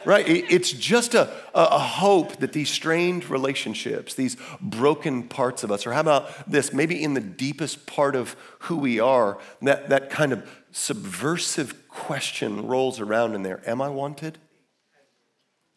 [0.04, 0.28] right?
[0.28, 5.92] It's just a, a hope that these strained relationships, these broken parts of us, or
[5.92, 10.32] how about this, maybe in the deepest part of who we are, that, that kind
[10.32, 14.38] of subversive question rolls around in there Am I wanted?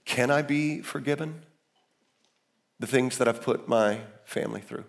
[0.06, 1.42] Can I be forgiven?
[2.80, 4.86] The things that I've put my family through.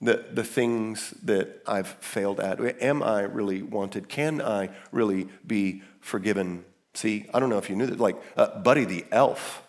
[0.00, 2.60] The, the things that I've failed at.
[2.80, 4.08] Am I really wanted?
[4.08, 6.64] Can I really be forgiven?
[6.98, 9.62] See, I don't know if you knew that, like uh, Buddy the Elf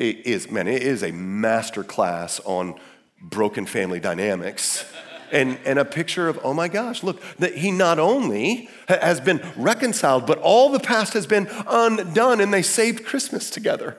[0.00, 2.80] i- is, man, it is a master class on
[3.20, 4.90] broken family dynamics.
[5.30, 9.46] And, and a picture of, oh my gosh, look, that he not only has been
[9.56, 13.98] reconciled, but all the past has been undone and they saved Christmas together.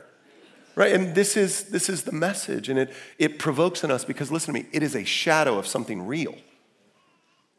[0.74, 0.92] Right?
[0.92, 4.56] And this is, this is the message, and it, it provokes in us because, listen
[4.56, 6.36] to me, it is a shadow of something real.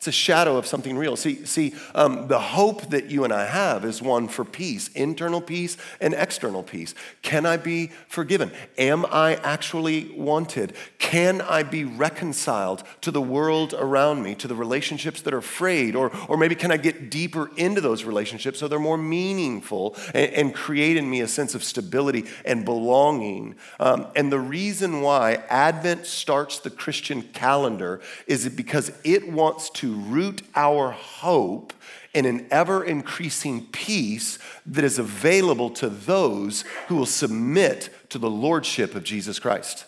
[0.01, 1.15] It's a shadow of something real.
[1.15, 5.43] See, see um, the hope that you and I have is one for peace, internal
[5.43, 6.95] peace and external peace.
[7.21, 8.51] Can I be forgiven?
[8.79, 10.73] Am I actually wanted?
[10.99, 15.95] Can I be reconciled to the world around me, to the relationships that are frayed?
[15.95, 20.33] Or, or maybe can I get deeper into those relationships so they're more meaningful and,
[20.33, 23.55] and create in me a sense of stability and belonging?
[23.79, 29.90] Um, and the reason why Advent starts the Christian calendar is because it wants to
[29.91, 31.73] root our hope
[32.15, 38.31] in an ever increasing peace that is available to those who will submit to the
[38.31, 39.87] lordship of Jesus Christ.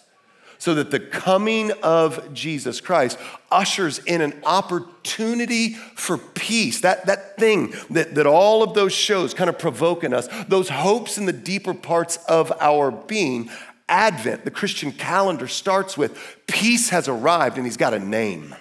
[0.59, 3.19] So that the coming of Jesus Christ
[3.51, 6.83] ushers in an opportunity for peace.
[6.83, 10.69] That, that thing that, that all of those shows kind of provoke in us, those
[10.69, 13.51] hopes in the deeper parts of our being.
[13.89, 18.55] Advent, the Christian calendar starts with peace has arrived and he's got a name.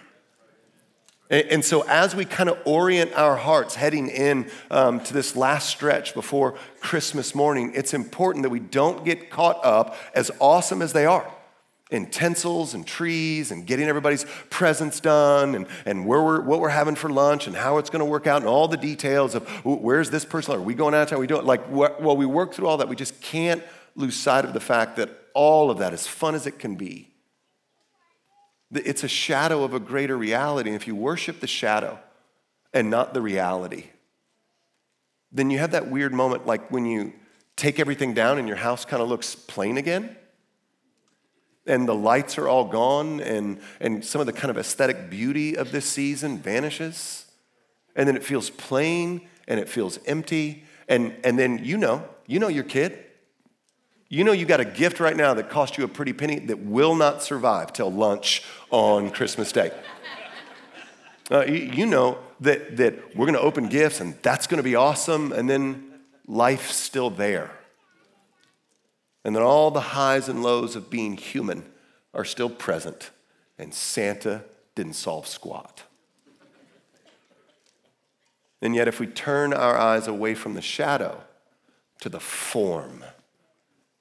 [1.31, 5.69] And, so, as we kind of orient our hearts heading in um, to this last
[5.69, 10.91] stretch before Christmas morning, it's important that we don't get caught up, as awesome as
[10.91, 11.25] they are,
[11.89, 16.67] in tinsels and trees and getting everybody's presents done and, and where we're, what we're
[16.67, 19.47] having for lunch and how it's going to work out and all the details of
[19.65, 20.55] where's this person?
[20.55, 21.13] Are we going out?
[21.13, 21.45] of Are we doing?
[21.45, 23.63] Like, while we work through all that, we just can't
[23.95, 27.10] lose sight of the fact that all of that, as fun as it can be,
[28.73, 30.69] it's a shadow of a greater reality.
[30.69, 31.99] And if you worship the shadow
[32.73, 33.85] and not the reality,
[35.31, 37.13] then you have that weird moment like when you
[37.55, 40.15] take everything down and your house kind of looks plain again.
[41.67, 45.55] And the lights are all gone, and, and some of the kind of aesthetic beauty
[45.55, 47.25] of this season vanishes.
[47.95, 50.65] And then it feels plain and it feels empty.
[50.87, 52.97] And, and then you know, you know your kid.
[54.11, 56.59] You know you got a gift right now that cost you a pretty penny that
[56.59, 59.71] will not survive till lunch on Christmas Day.
[61.31, 64.63] Uh, you, you know that, that we're going to open gifts and that's going to
[64.63, 65.93] be awesome, and then
[66.27, 67.51] life's still there.
[69.23, 71.63] And then all the highs and lows of being human
[72.13, 73.11] are still present,
[73.57, 74.43] and Santa
[74.75, 75.83] didn't solve squat.
[78.61, 81.23] And yet, if we turn our eyes away from the shadow
[82.01, 83.05] to the form,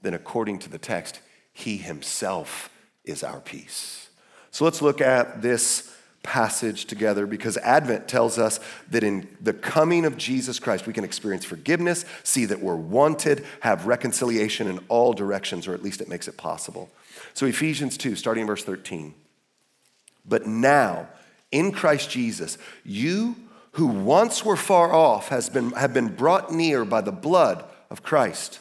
[0.02, 1.20] then according to the text,
[1.52, 2.70] he himself
[3.04, 4.08] is our peace.
[4.50, 10.04] So let's look at this passage together because Advent tells us that in the coming
[10.04, 15.12] of Jesus Christ, we can experience forgiveness, see that we're wanted, have reconciliation in all
[15.12, 16.90] directions, or at least it makes it possible.
[17.32, 19.14] So, Ephesians 2, starting in verse 13.
[20.26, 21.08] But now,
[21.50, 23.36] in Christ Jesus, you
[23.72, 28.02] who once were far off has been, have been brought near by the blood of
[28.02, 28.60] Christ.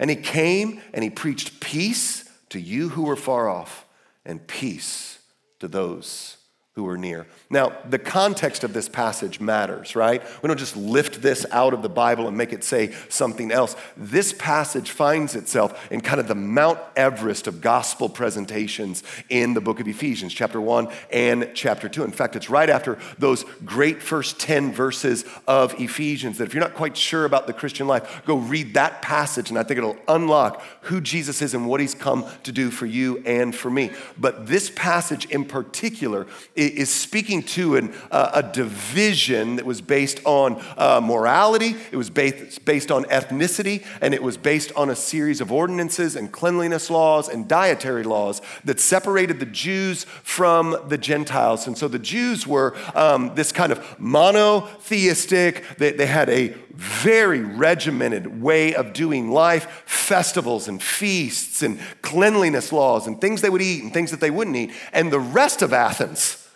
[0.00, 3.84] And he came and he preached peace to you who were far off
[4.24, 5.18] and peace
[5.60, 6.38] to those
[6.72, 7.26] who were near.
[7.52, 10.22] Now, the context of this passage matters, right?
[10.40, 13.74] We don't just lift this out of the Bible and make it say something else.
[13.96, 19.60] This passage finds itself in kind of the Mount Everest of gospel presentations in the
[19.60, 22.04] book of Ephesians, chapter 1 and chapter 2.
[22.04, 26.62] In fact, it's right after those great first 10 verses of Ephesians that if you're
[26.62, 29.98] not quite sure about the Christian life, go read that passage and I think it'll
[30.06, 33.90] unlock who Jesus is and what he's come to do for you and for me.
[34.16, 40.20] But this passage in particular is speaking to an, uh, a division that was based
[40.24, 44.96] on uh, morality, it was based, based on ethnicity, and it was based on a
[44.96, 50.98] series of ordinances and cleanliness laws and dietary laws that separated the Jews from the
[50.98, 51.66] Gentiles.
[51.66, 57.40] And so the Jews were um, this kind of monotheistic, they, they had a very
[57.40, 63.62] regimented way of doing life festivals and feasts and cleanliness laws and things they would
[63.62, 64.72] eat and things that they wouldn't eat.
[64.92, 66.48] And the rest of Athens,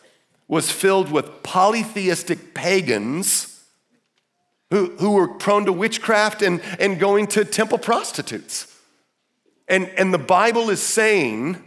[0.49, 3.65] was filled with polytheistic pagans
[4.71, 8.67] who, who were prone to witchcraft and, and going to temple prostitutes.
[9.69, 11.63] And, and the Bible is saying,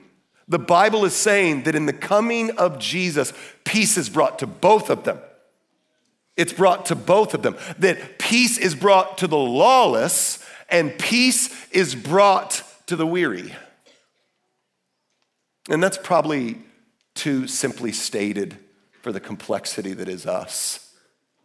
[0.47, 4.89] the Bible is saying that in the coming of Jesus, peace is brought to both
[4.89, 5.19] of them.
[6.35, 7.57] It's brought to both of them.
[7.79, 13.55] That peace is brought to the lawless and peace is brought to the weary.
[15.69, 16.59] And that's probably
[17.15, 18.57] too simply stated
[19.07, 20.93] for the complexity that is us,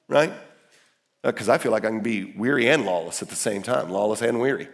[0.08, 0.32] right?
[1.22, 3.88] Because uh, I feel like I can be weary and lawless at the same time,
[3.88, 4.66] lawless and weary.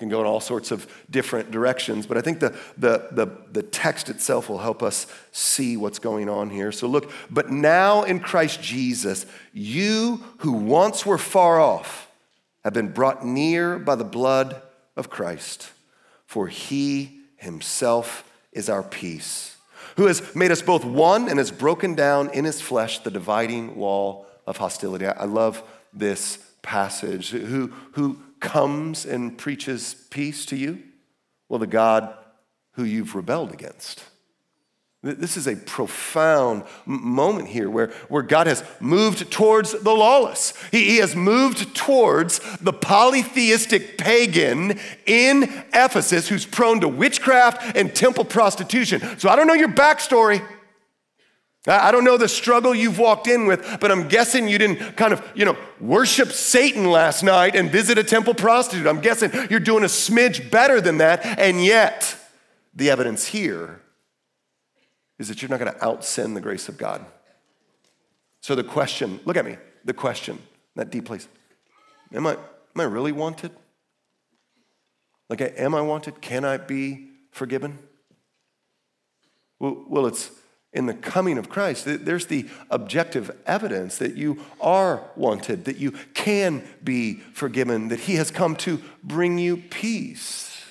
[0.00, 3.62] Can go in all sorts of different directions, but I think the, the, the, the
[3.62, 6.72] text itself will help us see what's going on here.
[6.72, 12.10] So, look, but now in Christ Jesus, you who once were far off
[12.64, 14.60] have been brought near by the blood
[14.96, 15.70] of Christ,
[16.26, 19.53] for he himself is our peace
[19.96, 23.76] who has made us both one and has broken down in his flesh the dividing
[23.76, 25.06] wall of hostility.
[25.06, 27.30] I love this passage.
[27.30, 30.82] Who, who comes and preaches peace to you?
[31.48, 32.12] Well, the God
[32.72, 34.04] who you've rebelled against.
[35.04, 40.54] This is a profound moment here where, where God has moved towards the lawless.
[40.70, 45.42] He, he has moved towards the polytheistic pagan in
[45.74, 49.02] Ephesus who's prone to witchcraft and temple prostitution.
[49.18, 50.42] So I don't know your backstory.
[51.66, 55.12] I don't know the struggle you've walked in with, but I'm guessing you didn't kind
[55.12, 58.86] of, you know, worship Satan last night and visit a temple prostitute.
[58.86, 62.16] I'm guessing you're doing a smidge better than that, and yet
[62.74, 63.82] the evidence here
[65.18, 67.04] is that you're not going to out sin the grace of God.
[68.40, 70.38] So the question, look at me, the question,
[70.76, 71.28] that deep place,
[72.12, 73.52] am I, am I really wanted?
[75.30, 76.20] Like, am I wanted?
[76.20, 77.78] Can I be forgiven?
[79.58, 80.30] Well, well, it's
[80.72, 81.84] in the coming of Christ.
[81.86, 88.16] There's the objective evidence that you are wanted, that you can be forgiven, that He
[88.16, 90.62] has come to bring you peace.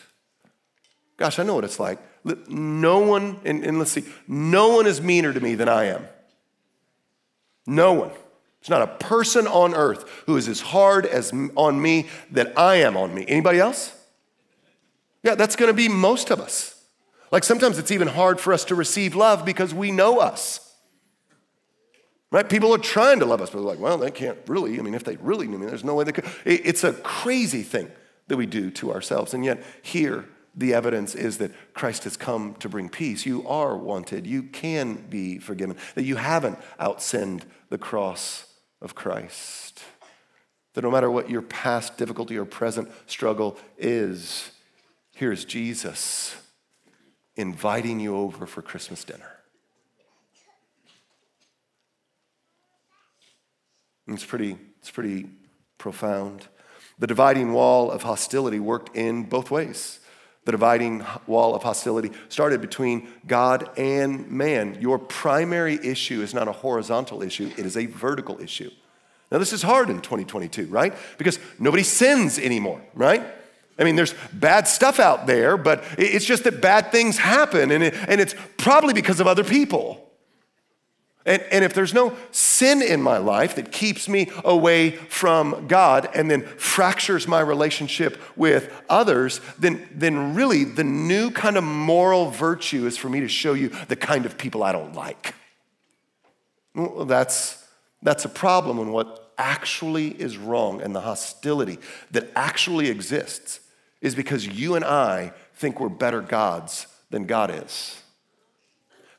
[1.18, 2.00] Gosh, I know what it's like
[2.48, 6.08] no one, and, and let's see, no one is meaner to me than I am.
[7.66, 8.12] No one.
[8.62, 12.78] There's not a person on earth who is as hard as on me that I
[12.78, 13.26] am on me.
[13.28, 13.94] Anybody else?
[15.22, 16.82] Yeah, that's going to be most of us.
[17.32, 20.60] Like sometimes it's even hard for us to receive love because we know us.
[22.32, 22.48] Right?
[22.50, 24.80] People are trying to love us, but they're like, well, they can't really.
[24.80, 26.26] I mean, if they really knew me, there's no way they could.
[26.46, 27.92] It's a crazy thing
[28.28, 29.34] that we do to ourselves.
[29.34, 30.26] And yet, here,
[30.56, 33.26] the evidence is that Christ has come to bring peace.
[33.26, 34.28] You are wanted.
[34.28, 35.78] You can be forgiven.
[35.96, 38.46] That you haven't outsinned the cross
[38.82, 39.84] of Christ.
[40.74, 44.52] That no matter what your past difficulty or present struggle is,
[45.16, 46.36] here's Jesus
[47.36, 49.32] inviting you over for Christmas dinner.
[54.08, 55.30] It's pretty, it's pretty
[55.78, 56.48] profound.
[57.00, 60.00] The dividing wall of hostility worked in both ways.
[60.46, 64.78] The dividing wall of hostility started between God and man.
[64.82, 68.72] Your primary issue is not a horizontal issue, it is a vertical issue.
[69.32, 70.94] Now, this is hard in 2022, right?
[71.18, 73.24] Because nobody sins anymore, right?
[73.80, 77.84] I mean, there's bad stuff out there, but it's just that bad things happen, and,
[77.84, 80.03] it, and it's probably because of other people.
[81.26, 86.10] And, and if there's no sin in my life that keeps me away from God
[86.14, 92.30] and then fractures my relationship with others, then, then really the new kind of moral
[92.30, 95.34] virtue is for me to show you the kind of people I don't like.
[96.76, 97.66] Well, that's,
[98.02, 101.80] that's a problem when what actually is wrong and the hostility
[102.12, 103.62] that actually exists
[104.02, 108.03] is because you and I think we're better gods than God is.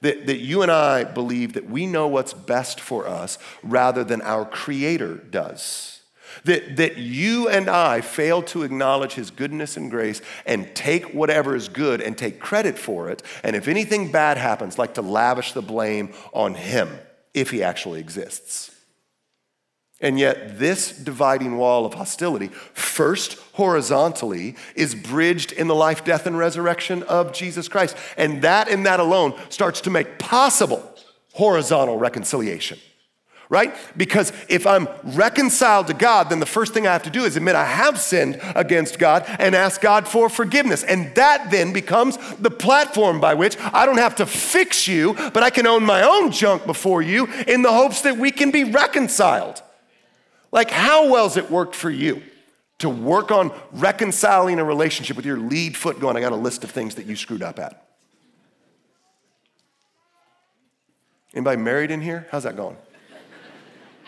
[0.05, 4.20] That, that you and I believe that we know what's best for us rather than
[4.20, 6.00] our Creator does.
[6.44, 11.57] That, that you and I fail to acknowledge His goodness and grace and take whatever
[11.57, 13.22] is good and take credit for it.
[13.42, 16.90] And if anything bad happens, like to lavish the blame on Him,
[17.32, 18.74] if He actually exists.
[20.05, 26.26] And yet, this dividing wall of hostility, first horizontally, is bridged in the life, death,
[26.26, 27.96] and resurrection of Jesus Christ.
[28.18, 30.94] And that and that alone starts to make possible
[31.32, 32.78] horizontal reconciliation,
[33.48, 33.74] right?
[33.96, 37.38] Because if I'm reconciled to God, then the first thing I have to do is
[37.38, 40.84] admit I have sinned against God and ask God for forgiveness.
[40.84, 45.42] And that then becomes the platform by which I don't have to fix you, but
[45.42, 48.64] I can own my own junk before you in the hopes that we can be
[48.64, 49.62] reconciled.
[50.55, 52.22] Like, how well's it worked for you
[52.78, 56.62] to work on reconciling a relationship with your lead foot going, I got a list
[56.62, 57.88] of things that you screwed up at?
[61.34, 62.28] Anybody married in here?
[62.30, 62.76] How's that going?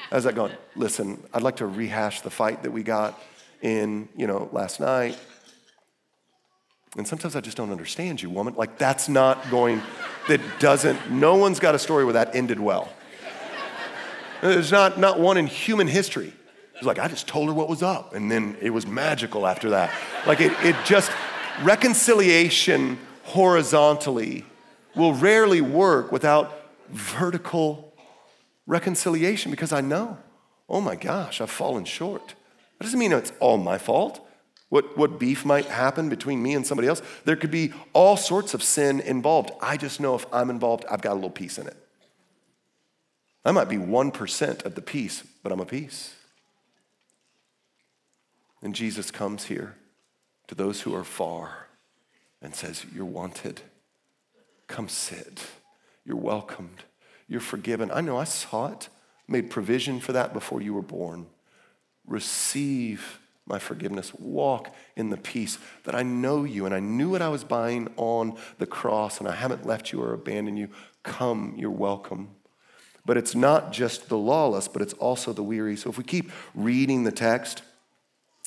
[0.09, 0.53] How's that going?
[0.77, 3.21] Listen, I'd like to rehash the fight that we got
[3.61, 5.19] in, you know, last night.
[6.97, 8.55] And sometimes I just don't understand you, woman.
[8.55, 9.83] Like, that's not going,
[10.29, 12.89] that doesn't, no one's got a story where that ended well.
[14.47, 16.33] There's not, not one in human history.
[16.75, 19.71] It's like, I just told her what was up, and then it was magical after
[19.71, 19.93] that.
[20.27, 21.11] Like, it, it just,
[21.63, 24.45] reconciliation horizontally
[24.95, 27.95] will rarely work without vertical
[28.67, 30.19] reconciliation because I know,
[30.69, 32.35] oh my gosh, I've fallen short.
[32.79, 34.21] That doesn't mean it's all my fault.
[34.69, 38.53] What, what beef might happen between me and somebody else, there could be all sorts
[38.53, 39.51] of sin involved.
[39.63, 41.77] I just know if I'm involved, I've got a little piece in it.
[43.47, 46.17] I might be 1% of the piece, but I'm a piece.
[48.61, 49.77] And Jesus comes here
[50.49, 51.69] to those who are far
[52.43, 53.61] and says, You're wanted.
[54.67, 55.47] Come sit.
[56.05, 56.83] You're welcomed.
[57.29, 57.91] You're forgiven.
[57.93, 58.89] I know I saw it,
[59.29, 61.27] made provision for that before you were born.
[62.05, 64.13] Receive my forgiveness.
[64.15, 67.89] Walk in the peace that I know you and I knew what I was buying
[67.97, 70.69] on the cross and I haven't left you or abandoned you.
[71.05, 72.36] Come, you're welcome.
[73.07, 75.77] But it's not just the lawless, but it's also the weary.
[75.77, 77.63] So if we keep reading the text,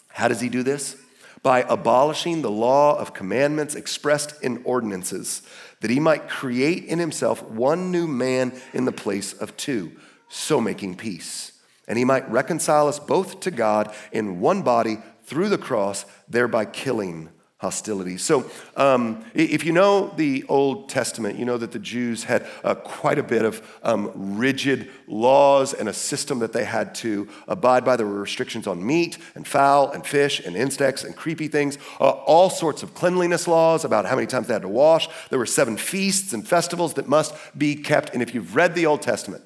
[0.09, 0.97] how does he do this?
[1.41, 5.41] By abolishing the law of commandments expressed in ordinances,
[5.79, 9.93] that he might create in himself one new man in the place of two,
[10.27, 11.53] so making peace.
[11.87, 16.65] And he might reconcile us both to God in one body through the cross, thereby
[16.65, 17.29] killing
[17.59, 18.15] hostility.
[18.15, 22.75] So, um, if you know the Old Testament, you know that the Jews had uh,
[22.75, 27.83] quite a bit of um, rigid laws and a system that they had to abide
[27.83, 27.97] by.
[27.97, 32.09] There were restrictions on meat and fowl and fish and insects and creepy things, uh,
[32.09, 35.09] all sorts of cleanliness laws about how many times they had to wash.
[35.29, 38.13] There were seven feasts and festivals that must be kept.
[38.13, 39.43] And if you've read the Old Testament,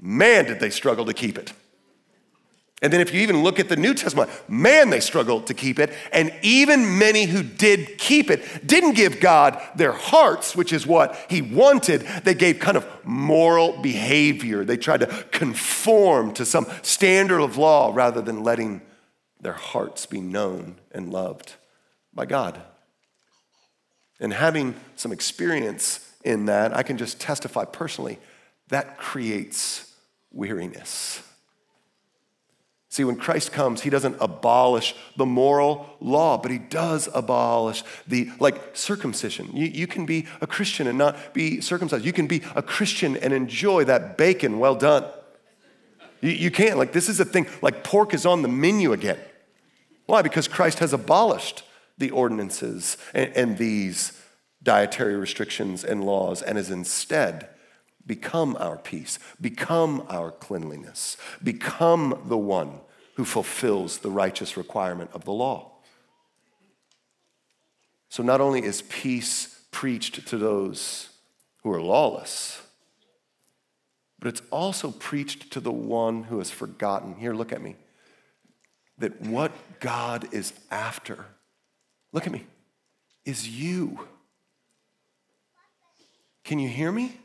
[0.00, 1.52] man, did they struggle to keep it.
[2.82, 5.78] And then if you even look at the New Testament, man, they struggled to keep
[5.78, 5.92] it.
[6.12, 11.16] And even many who did keep it didn't give God their hearts, which is what
[11.30, 12.00] he wanted.
[12.24, 14.64] They gave kind of moral behavior.
[14.64, 18.82] They tried to conform to some standard of law rather than letting
[19.40, 21.54] their hearts be known and loved
[22.12, 22.60] by God.
[24.18, 28.18] And having some experience in that, I can just testify personally
[28.68, 29.92] that creates
[30.32, 31.22] weariness.
[32.92, 38.30] See, when Christ comes, he doesn't abolish the moral law, but he does abolish the,
[38.38, 39.48] like, circumcision.
[39.54, 42.04] You, you can be a Christian and not be circumcised.
[42.04, 45.06] You can be a Christian and enjoy that bacon well done.
[46.20, 46.76] You, you can't.
[46.76, 49.18] Like, this is a thing, like, pork is on the menu again.
[50.04, 50.20] Why?
[50.20, 51.62] Because Christ has abolished
[51.96, 54.20] the ordinances and, and these
[54.62, 57.48] dietary restrictions and laws and is instead
[58.06, 62.80] Become our peace, become our cleanliness, become the one
[63.14, 65.70] who fulfills the righteous requirement of the law.
[68.08, 71.10] So, not only is peace preached to those
[71.62, 72.60] who are lawless,
[74.18, 77.14] but it's also preached to the one who has forgotten.
[77.16, 77.76] Here, look at me.
[78.98, 81.24] That what God is after,
[82.12, 82.46] look at me,
[83.24, 84.06] is you.
[86.44, 87.18] Can you hear me?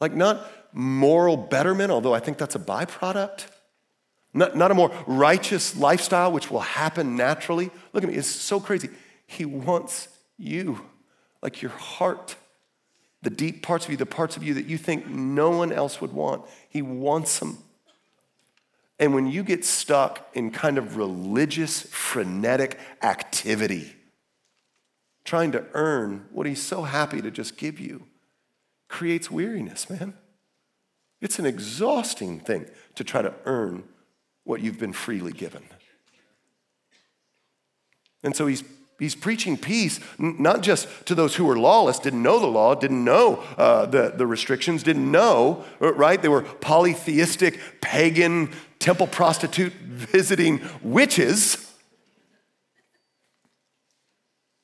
[0.00, 3.46] Like, not moral betterment, although I think that's a byproduct.
[4.34, 7.70] Not, not a more righteous lifestyle, which will happen naturally.
[7.92, 8.90] Look at me, it's so crazy.
[9.26, 10.86] He wants you,
[11.42, 12.36] like your heart,
[13.22, 16.00] the deep parts of you, the parts of you that you think no one else
[16.00, 16.44] would want.
[16.68, 17.58] He wants them.
[18.98, 23.94] And when you get stuck in kind of religious, frenetic activity,
[25.24, 28.04] trying to earn what he's so happy to just give you,
[28.88, 30.14] creates weariness, man.
[31.20, 33.84] It's an exhausting thing to try to earn
[34.44, 35.62] what you've been freely given.
[38.22, 38.64] And so he's,
[38.98, 43.04] he's preaching peace, not just to those who were lawless, didn't know the law, didn't
[43.04, 46.20] know uh, the, the restrictions, didn't know, uh, right?
[46.20, 51.72] They were polytheistic, pagan, temple prostitute visiting witches.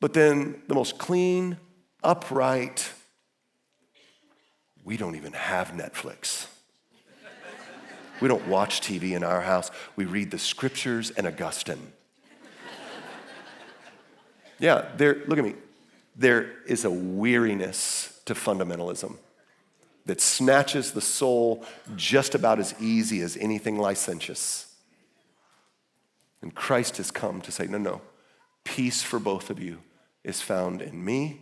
[0.00, 1.58] But then the most clean,
[2.02, 2.92] upright,
[4.84, 6.46] we don't even have Netflix.
[8.20, 9.70] We don't watch TV in our house.
[9.96, 11.92] We read the scriptures and Augustine.
[14.60, 15.54] Yeah, there, look at me.
[16.14, 19.16] There is a weariness to fundamentalism
[20.06, 21.64] that snatches the soul
[21.96, 24.72] just about as easy as anything licentious.
[26.40, 28.00] And Christ has come to say, no, no,
[28.64, 29.78] peace for both of you
[30.22, 31.40] is found in me.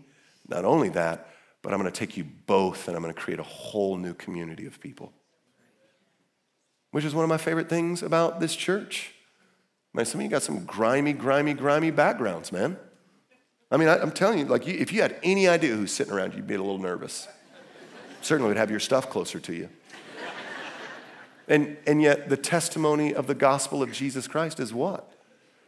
[0.48, 1.28] Not only that,
[1.62, 4.14] but I'm going to take you both and I'm going to create a whole new
[4.14, 5.12] community of people.
[6.90, 9.14] Which is one of my favorite things about this church.
[9.94, 12.76] Man, some of you got some grimy, grimy, grimy backgrounds, man.
[13.70, 16.12] I mean, I, am telling you, like, you, if you had any idea who's sitting
[16.12, 17.26] around you, you'd be a little nervous.
[18.20, 19.70] Certainly would have your stuff closer to you.
[21.48, 25.10] And, and yet, the testimony of the gospel of Jesus Christ is what?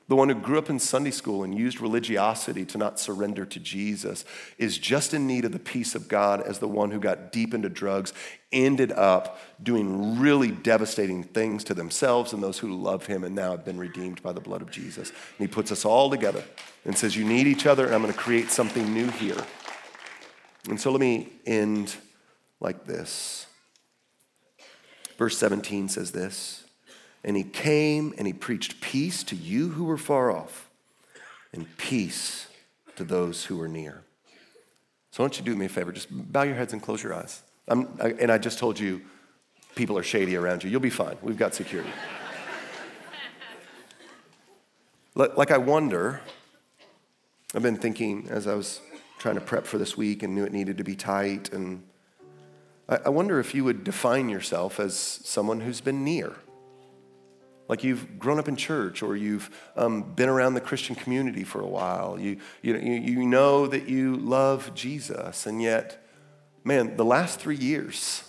[0.07, 3.59] The one who grew up in Sunday school and used religiosity to not surrender to
[3.59, 4.27] Jesus
[4.59, 7.55] is just in need of the peace of God as the one who got deep
[7.55, 8.13] into drugs,
[8.53, 13.53] ended up doing really devastating things to themselves and those who love him and now
[13.53, 15.09] have been redeemed by the blood of Jesus.
[15.09, 16.45] And he puts us all together
[16.85, 19.43] and says, You need each other, and I'm going to create something new here.
[20.69, 21.97] And so let me end
[22.61, 23.47] like this.
[25.17, 26.64] Verse 17 says this.
[27.25, 30.69] And he came and he preached peace to you who were far off
[31.53, 32.49] and peace
[32.97, 34.03] to those who were near.
[35.11, 35.91] So, why don't you do me a favor?
[35.91, 37.43] Just bow your heads and close your eyes.
[37.67, 39.01] I'm, I, and I just told you
[39.75, 40.71] people are shady around you.
[40.71, 41.17] You'll be fine.
[41.23, 41.91] We've got security.
[45.15, 46.21] like, I wonder,
[47.55, 48.81] I've been thinking as I was
[49.19, 51.53] trying to prep for this week and knew it needed to be tight.
[51.53, 51.85] And
[52.89, 56.35] I, I wonder if you would define yourself as someone who's been near
[57.69, 61.61] like you've grown up in church or you've um, been around the Christian community for
[61.61, 62.19] a while.
[62.19, 66.05] You, you, you know that you love Jesus, and yet,
[66.63, 68.23] man, the last three years,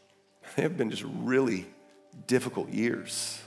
[0.56, 1.66] they have been just really
[2.26, 3.40] difficult years.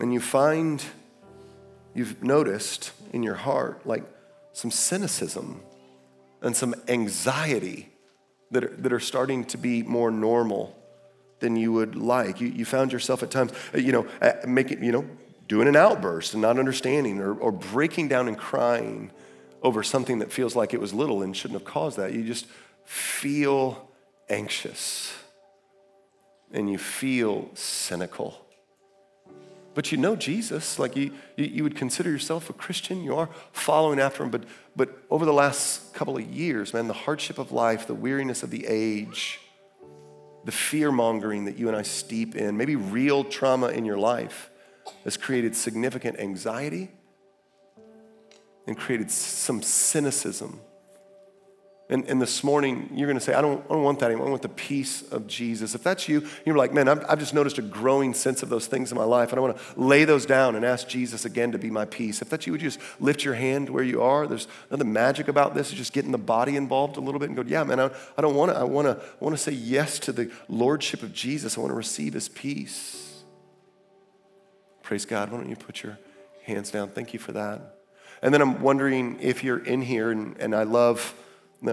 [0.00, 0.82] And you find,
[1.94, 4.04] you've noticed in your heart, like
[4.52, 5.60] some cynicism
[6.42, 7.88] and some anxiety
[8.50, 10.76] that are, that are starting to be more normal
[11.46, 12.40] than you would like.
[12.40, 15.06] You, you found yourself at times, uh, you know, uh, making, you know,
[15.46, 19.12] doing an outburst and not understanding or, or breaking down and crying
[19.62, 22.12] over something that feels like it was little and shouldn't have caused that.
[22.12, 22.46] You just
[22.84, 23.88] feel
[24.28, 25.14] anxious
[26.52, 28.44] and you feel cynical.
[29.74, 34.00] But you know Jesus, like you, you would consider yourself a Christian, you are following
[34.00, 34.30] after him.
[34.30, 34.44] But,
[34.74, 38.50] but over the last couple of years, man, the hardship of life, the weariness of
[38.50, 39.38] the age,
[40.46, 44.48] the fear mongering that you and I steep in, maybe real trauma in your life,
[45.02, 46.88] has created significant anxiety
[48.68, 50.60] and created some cynicism
[51.88, 54.26] and, and this morning, you're going to say, I don't, I don't want that anymore.
[54.26, 55.76] I want the peace of Jesus.
[55.76, 58.66] If that's you, you're like, man, I've, I've just noticed a growing sense of those
[58.66, 59.30] things in my life.
[59.30, 62.20] And I want to lay those down and ask Jesus again to be my peace.
[62.22, 64.26] If that's you, would you just lift your hand where you are?
[64.26, 65.68] There's nothing magic about this.
[65.68, 68.20] It's just getting the body involved a little bit and go, yeah, man, I, I
[68.20, 68.58] don't want to.
[68.58, 71.56] I want to I want to say yes to the lordship of Jesus.
[71.56, 73.22] I want to receive his peace.
[74.82, 75.30] Praise God.
[75.30, 76.00] Why don't you put your
[76.42, 76.88] hands down?
[76.88, 77.76] Thank you for that.
[78.22, 81.14] And then I'm wondering if you're in here, and, and I love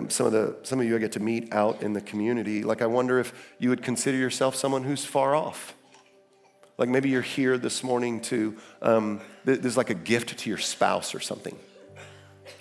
[0.10, 2.64] some of, the, some of you I get to meet out in the community.
[2.64, 5.76] Like, I wonder if you would consider yourself someone who's far off.
[6.78, 11.14] Like, maybe you're here this morning to, um, there's like a gift to your spouse
[11.14, 11.56] or something.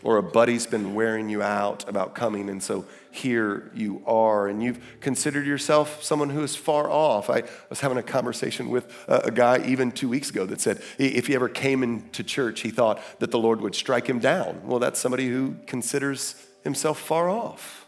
[0.04, 4.62] Or a buddy's been wearing you out about coming, and so here you are, and
[4.62, 7.30] you've considered yourself someone who is far off.
[7.30, 11.26] I was having a conversation with a guy even two weeks ago that said if
[11.26, 14.66] he ever came into church, he thought that the Lord would strike him down.
[14.66, 17.86] Well, that's somebody who considers himself far off.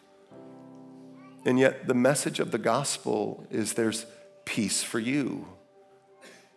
[1.46, 4.06] And yet, the message of the gospel is there's
[4.44, 5.46] peace for you.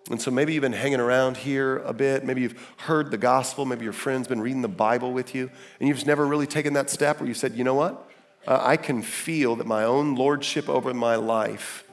[0.09, 2.23] And so maybe you've been hanging around here a bit.
[2.23, 3.65] Maybe you've heard the gospel.
[3.65, 5.51] Maybe your friend's been reading the Bible with you.
[5.79, 8.09] And you've never really taken that step where you said, you know what?
[8.47, 11.83] Uh, I can feel that my own lordship over my life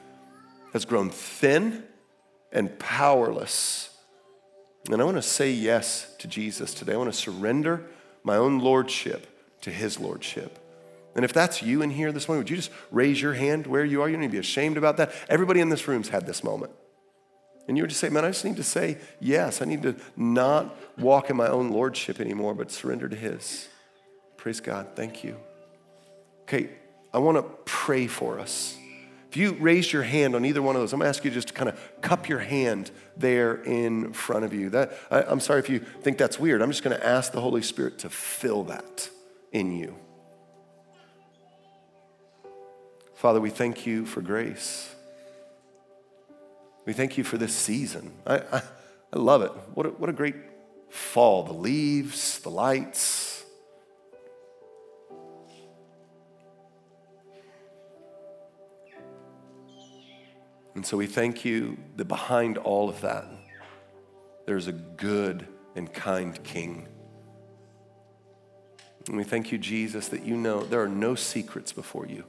[0.71, 1.83] has grown thin
[2.53, 3.89] and powerless.
[4.89, 6.93] And I want to say yes to Jesus today.
[6.93, 7.85] I want to surrender
[8.23, 9.27] my own lordship
[9.61, 10.59] to his lordship.
[11.15, 13.85] And if that's you in here this morning, would you just raise your hand where
[13.85, 14.09] you are?
[14.09, 15.13] You don't need to be ashamed about that.
[15.29, 16.73] Everybody in this room's had this moment.
[17.67, 19.61] And you would just say, Man, I just need to say yes.
[19.61, 23.69] I need to not walk in my own lordship anymore, but surrender to His.
[24.37, 24.89] Praise God.
[24.95, 25.37] Thank you.
[26.43, 26.69] Okay,
[27.13, 28.77] I want to pray for us.
[29.29, 31.31] If you raised your hand on either one of those, I'm going to ask you
[31.31, 34.69] just to kind of cup your hand there in front of you.
[34.69, 36.61] That, I, I'm sorry if you think that's weird.
[36.61, 39.09] I'm just going to ask the Holy Spirit to fill that
[39.55, 39.95] in you.
[43.13, 44.93] Father, we thank you for grace.
[46.85, 48.11] We thank you for this season.
[48.27, 48.61] I, I,
[49.13, 49.51] I love it.
[49.73, 50.35] What a, what a great
[50.89, 51.43] fall.
[51.43, 53.45] The leaves, the lights.
[60.75, 63.25] And so we thank you that behind all of that,
[64.45, 65.47] there's a good
[65.77, 66.89] and kind King.
[69.07, 72.23] And we thank you, Jesus, that you know there are no secrets before you.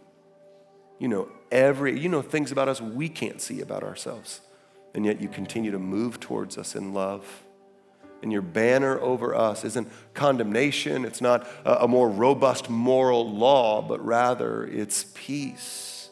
[0.99, 4.41] You know every, you know things about us we can't see about ourselves.
[4.95, 7.43] And yet you continue to move towards us in love.
[8.23, 14.05] And your banner over us isn't condemnation, it's not a, more robust moral law, but
[14.05, 16.09] rather it's peace.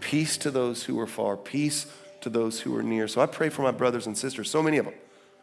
[0.00, 1.86] Peace to those who are far, peace
[2.22, 3.06] to those who are near.
[3.06, 4.94] So I pray for my brothers and sisters, so many of them.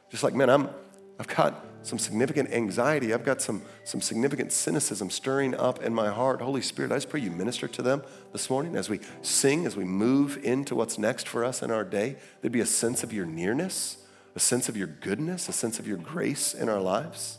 [0.09, 0.69] Just like, man, I'm,
[1.17, 3.13] I've got some significant anxiety.
[3.13, 6.41] I've got some, some significant cynicism stirring up in my heart.
[6.41, 9.75] Holy Spirit, I just pray you minister to them this morning as we sing, as
[9.75, 12.15] we move into what's next for us in our day.
[12.41, 13.97] There'd be a sense of your nearness,
[14.35, 17.37] a sense of your goodness, a sense of your grace in our lives.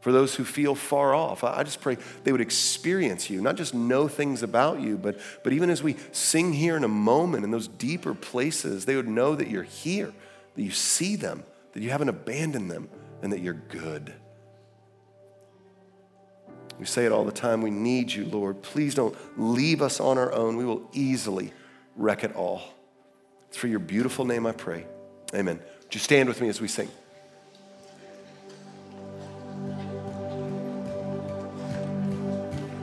[0.00, 3.72] For those who feel far off, I just pray they would experience you, not just
[3.72, 7.52] know things about you, but, but even as we sing here in a moment in
[7.52, 10.12] those deeper places, they would know that you're here,
[10.56, 12.88] that you see them, that you haven't abandoned them,
[13.22, 14.12] and that you're good.
[16.78, 17.62] We say it all the time.
[17.62, 18.60] We need you, Lord.
[18.60, 20.56] Please don't leave us on our own.
[20.56, 21.52] We will easily
[21.96, 22.62] wreck it all.
[23.48, 24.86] It's for your beautiful name I pray.
[25.34, 25.60] Amen.
[25.84, 26.88] Would you stand with me as we sing?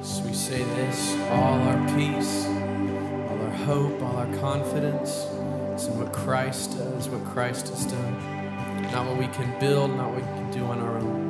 [0.01, 5.09] So we say this all our peace, all our hope, all our confidence
[5.75, 8.38] is in what Christ does, what Christ has done.
[8.91, 11.28] Not what we can build, not what we can do on our own.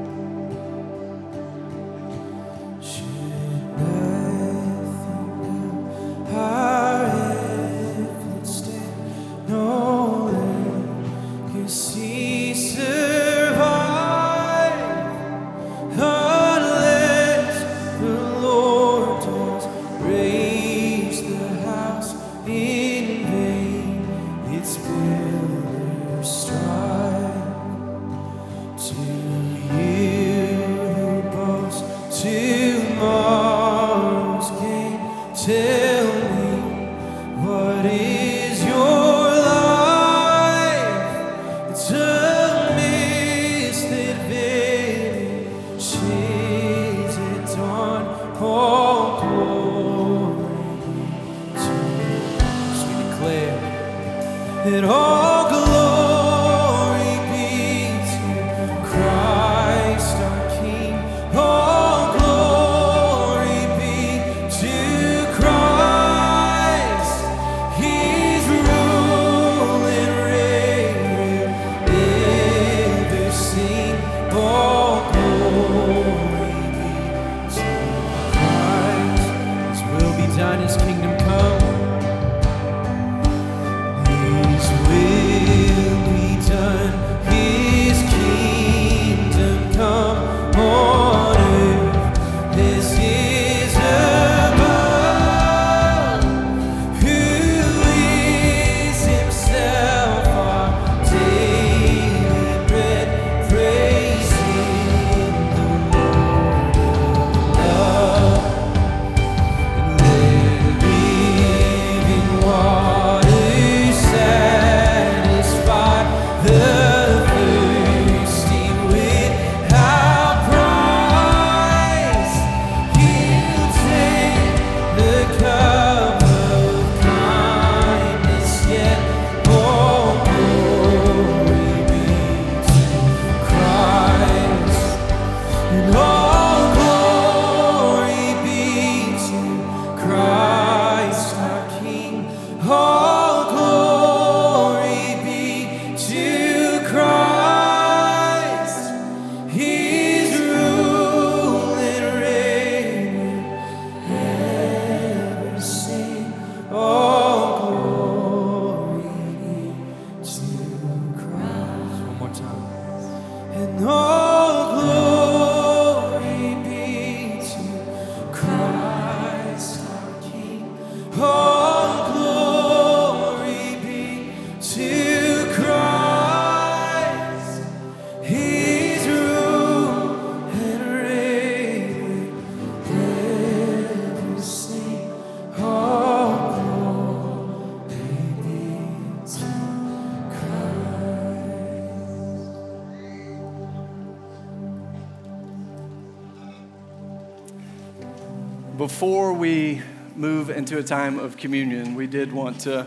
[200.70, 202.86] Into a time of communion, we did want to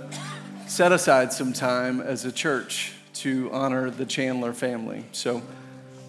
[0.69, 5.05] set aside some time as a church to honor the Chandler family.
[5.11, 5.43] So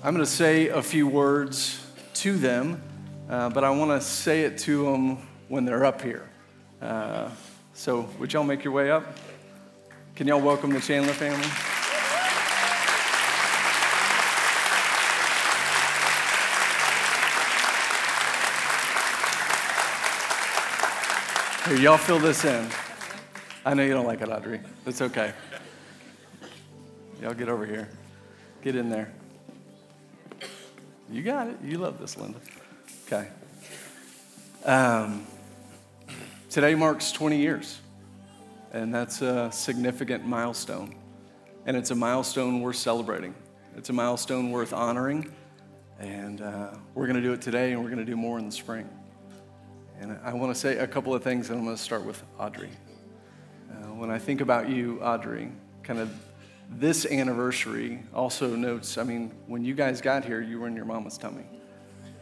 [0.03, 1.84] I'm going to say a few words
[2.15, 2.80] to them,
[3.28, 6.30] uh, but I want to say it to them when they're up here.
[6.80, 7.32] Uh,
[7.74, 9.17] so would y'all make your way up?
[10.15, 11.72] Can y'all welcome the Chandler family?
[21.66, 22.68] Here, y'all fill this in.
[23.66, 24.59] I know you don't like it, Audrey.
[24.86, 25.32] It's okay.
[27.22, 27.88] Y'all get over here.
[28.61, 29.14] Get in there.
[31.09, 31.57] You got it.
[31.64, 32.38] You love this, Linda.
[33.07, 33.30] Okay.
[34.66, 35.26] Um,
[36.49, 37.80] today marks 20 years,
[38.74, 40.97] and that's a significant milestone.
[41.66, 43.34] And it's a milestone worth celebrating.
[43.78, 45.32] It's a milestone worth honoring,
[45.97, 48.47] and uh, we're going to do it today, and we're going to do more in
[48.47, 48.89] the spring.
[50.03, 52.21] And I want to say a couple of things, and I'm going to start with
[52.37, 52.71] Audrey.
[53.71, 55.49] Uh, when I think about you, Audrey,
[55.81, 56.13] kind of
[56.69, 60.83] this anniversary also notes, I mean, when you guys got here, you were in your
[60.83, 61.45] mama's tummy.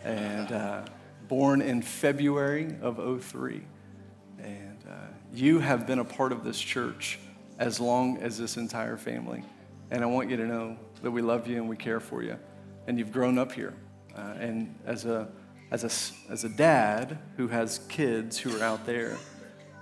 [0.03, 0.85] And uh,
[1.27, 3.63] born in February of 03.
[4.37, 4.93] And uh,
[5.33, 7.17] you have been a part of this church
[7.57, 9.43] as long as this entire family.
[9.89, 12.37] And I want you to know that we love you and we care for you.
[12.85, 13.73] And you've grown up here.
[14.15, 15.29] Uh, and as a
[15.71, 19.17] as a, as a dad who has kids who are out there,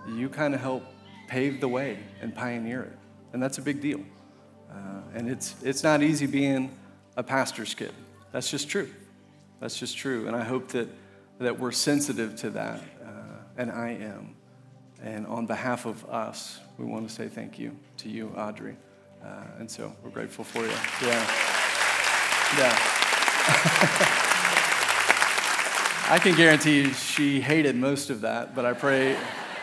[0.07, 0.83] you kind of help
[1.27, 2.97] pave the way and pioneer it.
[3.33, 4.01] And that's a big deal.
[4.71, 6.77] Uh, and it's, it's not easy being
[7.17, 7.91] a pastor's kid.
[8.31, 8.89] That's just true.
[9.59, 10.27] That's just true.
[10.27, 10.89] And I hope that,
[11.39, 12.81] that we're sensitive to that.
[13.03, 13.07] Uh,
[13.57, 14.35] and I am.
[15.01, 18.75] And on behalf of us, we want to say thank you to you, Audrey.
[19.23, 20.71] Uh, and so we're grateful for you.
[21.01, 21.27] Yeah.
[22.57, 24.15] Yeah.
[26.11, 29.15] I can guarantee you she hated most of that, but I pray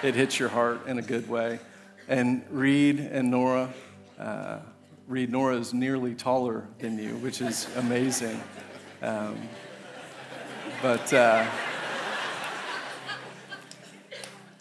[0.05, 1.59] it hits your heart in a good way.
[2.07, 3.75] And Reed and Nora,
[4.17, 4.61] uh,
[5.09, 8.41] Reed, Nora is nearly taller than you, which is amazing.
[9.03, 9.37] Um,
[10.81, 11.51] but uh,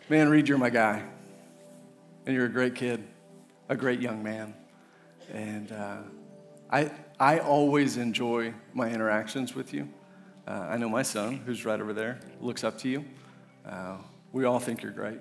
[0.10, 1.04] man, Reed, you're my guy.
[2.26, 3.04] And you're a great kid,
[3.70, 4.56] a great young man.
[5.32, 5.98] And uh,
[6.72, 6.90] I,
[7.20, 9.88] I always enjoy my interactions with you.
[10.48, 13.04] Uh, I know my son, who's right over there, looks up to you.
[13.66, 13.98] Uh,
[14.32, 15.20] we all think you're great.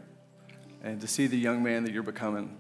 [0.82, 2.59] And to see the young man that you're becoming,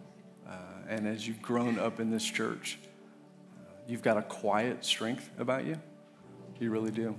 [0.48, 0.52] uh,
[0.88, 2.78] and as you've grown up in this church,
[3.58, 5.78] uh, you've got a quiet strength about you.
[6.58, 7.16] You really do.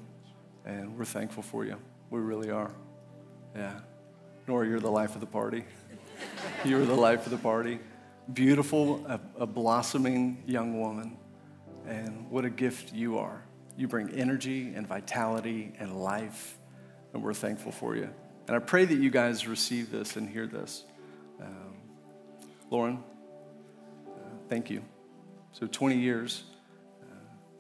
[0.65, 1.77] And we're thankful for you.
[2.09, 2.72] We really are.
[3.55, 3.80] Yeah.
[4.47, 5.63] Nora, you're the life of the party.
[6.65, 7.80] you're the life of the party.
[8.34, 11.17] Beautiful, a, a blossoming young woman.
[11.88, 13.43] And what a gift you are.
[13.77, 16.57] You bring energy and vitality and life,
[17.14, 18.10] and we're thankful for you.
[18.47, 20.85] And I pray that you guys receive this and hear this.
[21.41, 21.76] Um,
[22.69, 23.03] Lauren,
[24.07, 24.19] uh,
[24.49, 24.84] thank you.
[25.52, 26.43] So 20 years,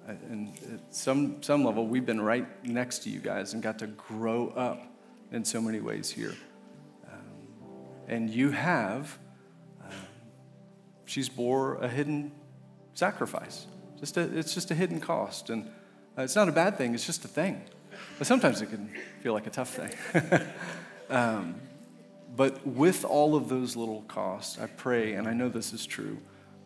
[0.07, 3.79] uh, and at some, some level, we've been right next to you guys and got
[3.79, 4.81] to grow up
[5.31, 6.35] in so many ways here.
[7.11, 7.19] Um,
[8.07, 9.17] and you have,
[9.83, 9.91] um,
[11.05, 12.31] she's bore a hidden
[12.93, 13.67] sacrifice.
[13.99, 15.49] Just a, it's just a hidden cost.
[15.49, 15.69] And
[16.17, 17.61] uh, it's not a bad thing, it's just a thing.
[18.17, 18.89] But sometimes it can
[19.21, 19.91] feel like a tough thing.
[21.09, 21.55] um,
[22.35, 26.17] but with all of those little costs, I pray, and I know this is true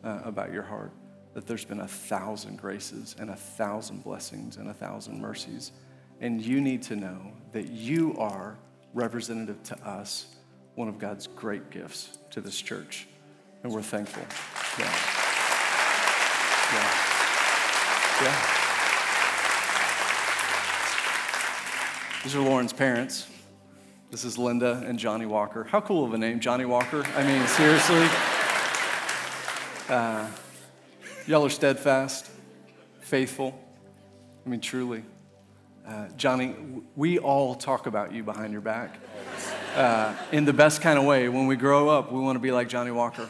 [0.03, 0.91] uh, about your heart,
[1.34, 5.71] that there's been a thousand graces and a thousand blessings and a thousand mercies.
[6.21, 8.57] And you need to know that you are
[8.93, 10.35] representative to us,
[10.76, 13.07] one of God's great gifts to this church.
[13.63, 14.23] And we're thankful.
[14.77, 14.93] Yeah.
[16.73, 17.09] Yeah.
[18.23, 18.59] Yeah.
[22.23, 23.27] These are Lauren's parents.
[24.11, 25.63] This is Linda and Johnny Walker.
[25.63, 27.05] How cool of a name, Johnny Walker?
[27.15, 28.05] I mean, seriously.
[29.87, 30.27] Uh,
[31.27, 32.29] y'all are steadfast,
[32.99, 33.57] faithful.
[34.45, 35.03] I mean, truly.
[35.87, 36.57] Uh, Johnny,
[36.97, 38.97] we all talk about you behind your back
[39.77, 41.29] uh, in the best kind of way.
[41.29, 43.29] When we grow up, we want to be like Johnny Walker.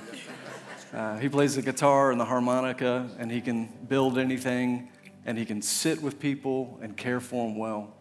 [0.95, 4.89] Uh, he plays the guitar and the harmonica, and he can build anything,
[5.27, 7.93] and he can sit with people and care for them well.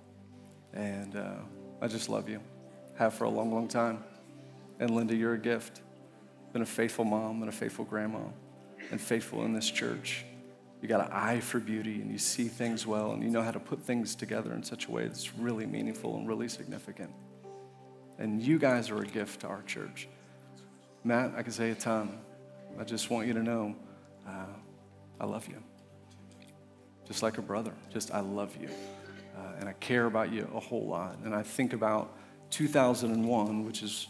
[0.72, 1.34] And uh,
[1.80, 2.40] I just love you.
[2.96, 4.02] Have for a long, long time.
[4.80, 5.80] And Linda, you're a gift.
[6.52, 8.20] Been a faithful mom and a faithful grandma,
[8.90, 10.24] and faithful in this church.
[10.80, 13.50] You got an eye for beauty, and you see things well, and you know how
[13.50, 17.10] to put things together in such a way that's really meaningful and really significant.
[18.18, 20.08] And you guys are a gift to our church.
[21.04, 22.18] Matt, I can say a ton.
[22.78, 23.74] I just want you to know
[24.26, 24.46] uh,
[25.20, 25.62] I love you.
[27.06, 27.72] Just like a brother.
[27.92, 28.68] Just, I love you
[29.38, 31.18] uh, and I care about you a whole lot.
[31.24, 32.16] And I think about
[32.50, 34.08] 2001, which is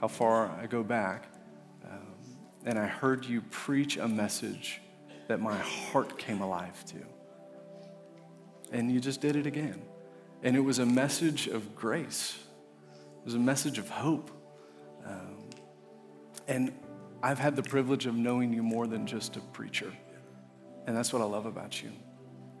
[0.00, 1.26] how far I go back,
[1.84, 2.14] um,
[2.64, 4.80] and I heard you preach a message
[5.28, 6.96] that my heart came alive to.
[8.72, 9.80] And you just did it again.
[10.42, 12.38] And it was a message of grace,
[13.20, 14.30] it was a message of hope.
[15.06, 15.50] Um,
[16.46, 16.72] and
[17.22, 19.92] I've had the privilege of knowing you more than just a preacher.
[20.86, 21.90] And that's what I love about you.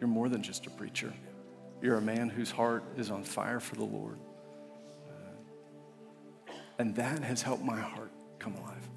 [0.00, 1.12] You're more than just a preacher.
[1.84, 4.18] You're a man whose heart is on fire for the Lord.
[6.48, 8.88] Uh, and that has helped my heart come alive.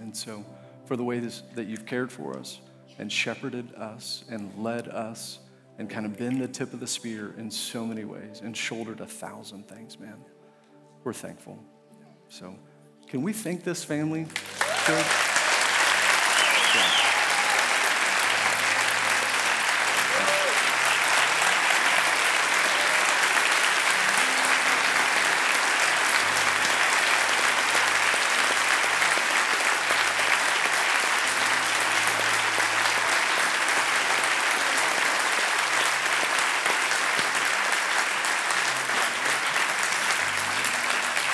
[0.00, 0.42] And so,
[0.86, 2.60] for the way this, that you've cared for us
[2.98, 5.40] and shepherded us and led us
[5.76, 9.00] and kind of been the tip of the spear in so many ways and shouldered
[9.00, 10.16] a thousand things, man,
[11.04, 11.62] we're thankful.
[12.30, 12.58] So,
[13.06, 14.26] can we thank this family?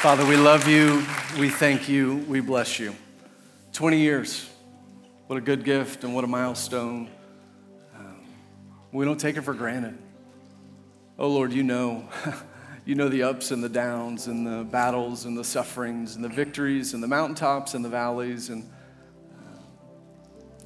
[0.05, 1.03] Father, we love you.
[1.39, 2.17] We thank you.
[2.29, 2.95] We bless you.
[3.73, 4.51] 20 years.
[5.29, 7.09] What a good gift and what a milestone.
[7.97, 8.21] Um,
[8.93, 9.97] we don't take it for granted.
[11.19, 12.07] Oh, Lord, you know.
[12.85, 16.29] you know the ups and the downs and the battles and the sufferings and the
[16.29, 18.51] victories and the mountaintops and the valleys.
[18.51, 18.71] And
[19.33, 19.59] uh,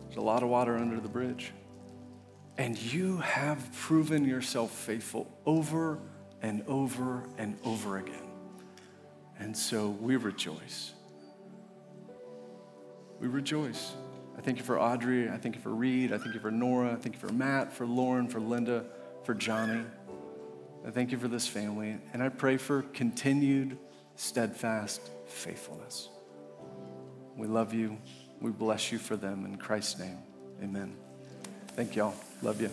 [0.02, 1.52] there's a lot of water under the bridge.
[2.56, 6.00] And you have proven yourself faithful over
[6.42, 8.27] and over and over again.
[9.38, 10.92] And so we rejoice.
[13.20, 13.94] We rejoice.
[14.36, 15.28] I thank you for Audrey.
[15.28, 16.12] I thank you for Reed.
[16.12, 16.92] I thank you for Nora.
[16.92, 18.84] I thank you for Matt, for Lauren, for Linda,
[19.24, 19.84] for Johnny.
[20.86, 21.96] I thank you for this family.
[22.12, 23.78] And I pray for continued,
[24.14, 26.08] steadfast faithfulness.
[27.36, 27.98] We love you.
[28.40, 29.44] We bless you for them.
[29.44, 30.18] In Christ's name,
[30.62, 30.96] amen.
[31.74, 32.14] Thank y'all.
[32.42, 32.70] Love you.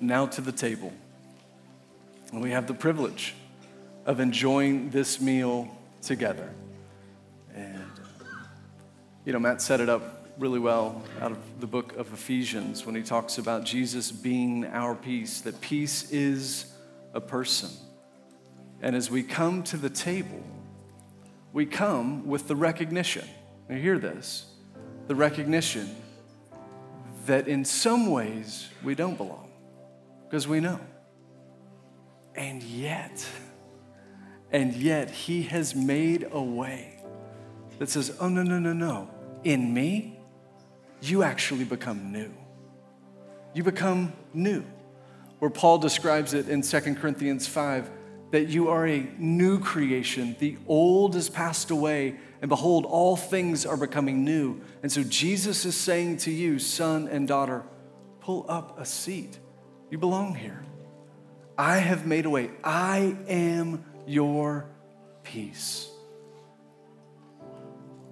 [0.00, 0.92] Now to the table.
[2.32, 3.34] And we have the privilege
[4.06, 5.68] of enjoying this meal
[6.02, 6.50] together.
[7.54, 7.90] And,
[9.24, 12.94] you know, Matt set it up really well out of the book of Ephesians when
[12.94, 16.72] he talks about Jesus being our peace, that peace is
[17.12, 17.70] a person.
[18.80, 20.42] And as we come to the table,
[21.52, 23.26] we come with the recognition.
[23.68, 24.46] Now, hear this
[25.08, 25.96] the recognition
[27.26, 29.47] that in some ways we don't belong
[30.28, 30.78] because we know.
[32.34, 33.26] And yet,
[34.52, 37.02] and yet, He has made a way
[37.78, 39.10] that says, oh, no, no, no, no.
[39.44, 40.18] In me,
[41.00, 42.30] you actually become new.
[43.54, 44.64] You become new.
[45.38, 47.90] Where Paul describes it in 2 Corinthians 5
[48.30, 50.36] that you are a new creation.
[50.38, 54.60] The old has passed away, and behold, all things are becoming new.
[54.82, 57.62] And so Jesus is saying to you, son and daughter,
[58.20, 59.38] pull up a seat
[59.90, 60.62] you belong here.
[61.56, 62.50] I have made a way.
[62.62, 64.66] I am your
[65.24, 65.88] peace.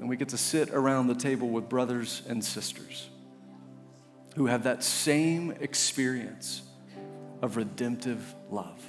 [0.01, 3.09] And we get to sit around the table with brothers and sisters
[4.37, 6.63] who have that same experience
[7.41, 8.83] of redemptive love,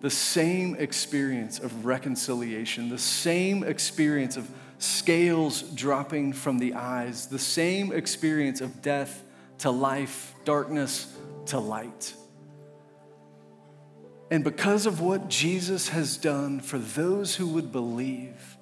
[0.00, 4.48] the same experience of reconciliation, the same experience of
[4.78, 9.24] scales dropping from the eyes, the same experience of death
[9.58, 11.16] to life, darkness
[11.50, 12.14] to light.
[14.30, 18.56] And because of what Jesus has done for those who would believe,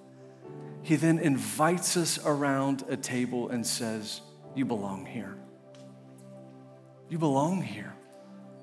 [0.83, 4.23] he then invites us around a table and says,
[4.55, 5.37] You belong here.
[7.11, 7.95] You belong here.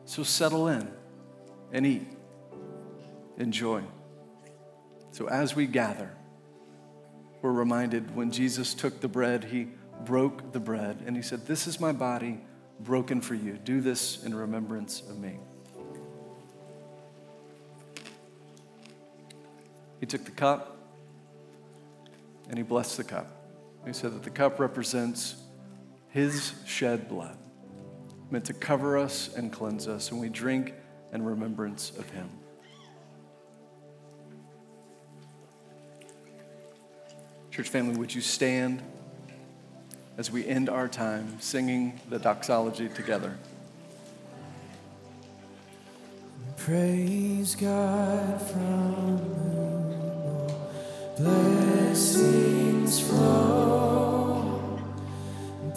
[0.05, 0.91] So settle in
[1.71, 2.07] and eat.
[3.37, 3.83] Enjoy.
[5.11, 6.11] So as we gather,
[7.43, 9.67] we're reminded when Jesus took the bread, he
[10.03, 12.41] broke the bread and he said, This is my body
[12.79, 13.53] broken for you.
[13.53, 15.37] Do this in remembrance of me.
[19.99, 20.77] He took the cup
[22.49, 23.27] and he blessed the cup.
[23.85, 25.35] He said that the cup represents
[26.09, 27.37] his shed blood,
[28.31, 30.73] meant to cover us and cleanse us, and we drink
[31.13, 32.29] in remembrance of him.
[37.51, 38.81] Church family, would you stand?
[40.17, 43.37] As we end our time singing the doxology together.
[46.57, 50.47] Praise God from whom
[51.17, 54.79] blessings flow.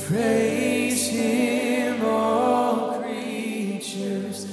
[0.07, 4.47] Praise him, all creatures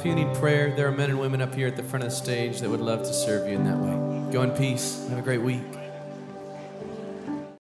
[0.00, 2.08] if you need prayer, there are men and women up here at the front of
[2.08, 4.32] the stage that would love to serve you in that way.
[4.32, 5.06] Go in peace.
[5.10, 5.79] Have a great week.